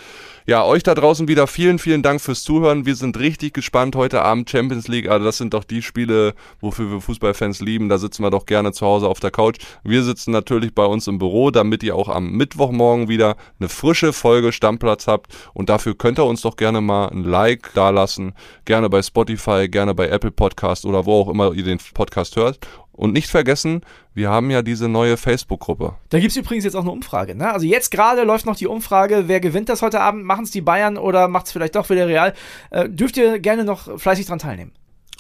Ja, 0.50 0.64
euch 0.64 0.82
da 0.82 0.96
draußen 0.96 1.28
wieder 1.28 1.46
vielen, 1.46 1.78
vielen 1.78 2.02
Dank 2.02 2.20
fürs 2.20 2.42
Zuhören. 2.42 2.84
Wir 2.84 2.96
sind 2.96 3.16
richtig 3.20 3.54
gespannt 3.54 3.94
heute 3.94 4.22
Abend 4.22 4.50
Champions 4.50 4.88
League. 4.88 5.08
Also 5.08 5.24
das 5.24 5.38
sind 5.38 5.54
doch 5.54 5.62
die 5.62 5.80
Spiele, 5.80 6.34
wofür 6.60 6.90
wir 6.90 7.00
Fußballfans 7.00 7.60
lieben. 7.60 7.88
Da 7.88 7.98
sitzen 7.98 8.24
wir 8.24 8.30
doch 8.30 8.46
gerne 8.46 8.72
zu 8.72 8.84
Hause 8.84 9.06
auf 9.06 9.20
der 9.20 9.30
Couch. 9.30 9.58
Wir 9.84 10.02
sitzen 10.02 10.32
natürlich 10.32 10.74
bei 10.74 10.84
uns 10.84 11.06
im 11.06 11.18
Büro, 11.18 11.52
damit 11.52 11.84
ihr 11.84 11.94
auch 11.94 12.08
am 12.08 12.32
Mittwochmorgen 12.32 13.08
wieder 13.08 13.36
eine 13.60 13.68
frische 13.68 14.12
Folge 14.12 14.50
Stammplatz 14.50 15.06
habt. 15.06 15.32
Und 15.54 15.68
dafür 15.68 15.96
könnt 15.96 16.18
ihr 16.18 16.24
uns 16.24 16.40
doch 16.40 16.56
gerne 16.56 16.80
mal 16.80 17.10
ein 17.10 17.22
Like 17.22 17.72
dalassen. 17.74 18.32
Gerne 18.64 18.90
bei 18.90 19.02
Spotify, 19.02 19.68
gerne 19.68 19.94
bei 19.94 20.08
Apple 20.08 20.32
Podcast 20.32 20.84
oder 20.84 21.06
wo 21.06 21.20
auch 21.20 21.28
immer 21.28 21.52
ihr 21.52 21.62
den 21.62 21.78
Podcast 21.94 22.34
hört. 22.34 22.58
Und 23.00 23.14
nicht 23.14 23.30
vergessen, 23.30 23.80
wir 24.12 24.28
haben 24.28 24.50
ja 24.50 24.60
diese 24.60 24.86
neue 24.86 25.16
Facebook-Gruppe. 25.16 25.94
Da 26.10 26.18
gibt 26.20 26.32
es 26.32 26.36
übrigens 26.36 26.64
jetzt 26.64 26.74
auch 26.74 26.82
eine 26.82 26.90
Umfrage. 26.90 27.34
Ne? 27.34 27.50
Also 27.50 27.64
jetzt 27.64 27.90
gerade 27.90 28.24
läuft 28.24 28.44
noch 28.44 28.56
die 28.56 28.66
Umfrage, 28.66 29.24
wer 29.26 29.40
gewinnt 29.40 29.70
das 29.70 29.80
heute 29.80 30.02
Abend? 30.02 30.26
Machen 30.26 30.44
es 30.44 30.50
die 30.50 30.60
Bayern 30.60 30.98
oder 30.98 31.26
macht 31.26 31.46
es 31.46 31.52
vielleicht 31.52 31.76
doch 31.76 31.88
wieder 31.88 32.06
Real? 32.06 32.34
Äh, 32.68 32.90
dürft 32.90 33.16
ihr 33.16 33.38
gerne 33.38 33.64
noch 33.64 33.98
fleißig 33.98 34.26
dran 34.26 34.38
teilnehmen. 34.38 34.72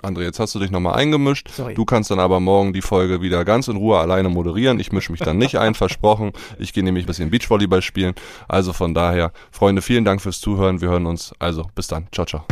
André, 0.02 0.24
jetzt 0.24 0.38
hast 0.38 0.54
du 0.54 0.58
dich 0.58 0.70
nochmal 0.70 0.96
eingemischt. 0.96 1.48
Sorry. 1.48 1.72
Du 1.72 1.86
kannst 1.86 2.10
dann 2.10 2.20
aber 2.20 2.38
morgen 2.38 2.74
die 2.74 2.82
Folge 2.82 3.22
wieder 3.22 3.46
ganz 3.46 3.66
in 3.66 3.76
Ruhe 3.76 3.98
alleine 3.98 4.28
moderieren. 4.28 4.78
Ich 4.78 4.92
mische 4.92 5.10
mich 5.10 5.22
dann 5.22 5.38
nicht 5.38 5.56
ein, 5.56 5.72
versprochen. 5.84 6.32
Ich 6.58 6.74
gehe 6.74 6.84
nämlich 6.84 7.04
ein 7.04 7.06
bisschen 7.06 7.30
Beachvolleyball 7.30 7.80
spielen. 7.80 8.12
Also 8.46 8.74
von 8.74 8.92
daher, 8.92 9.32
Freunde, 9.50 9.80
vielen 9.80 10.04
Dank 10.04 10.20
fürs 10.20 10.38
Zuhören. 10.40 10.82
Wir 10.82 10.90
hören 10.90 11.06
uns. 11.06 11.32
Also 11.38 11.66
bis 11.74 11.86
dann. 11.86 12.08
Ciao, 12.12 12.26
ciao. 12.26 12.44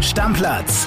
Stammplatz 0.00 0.86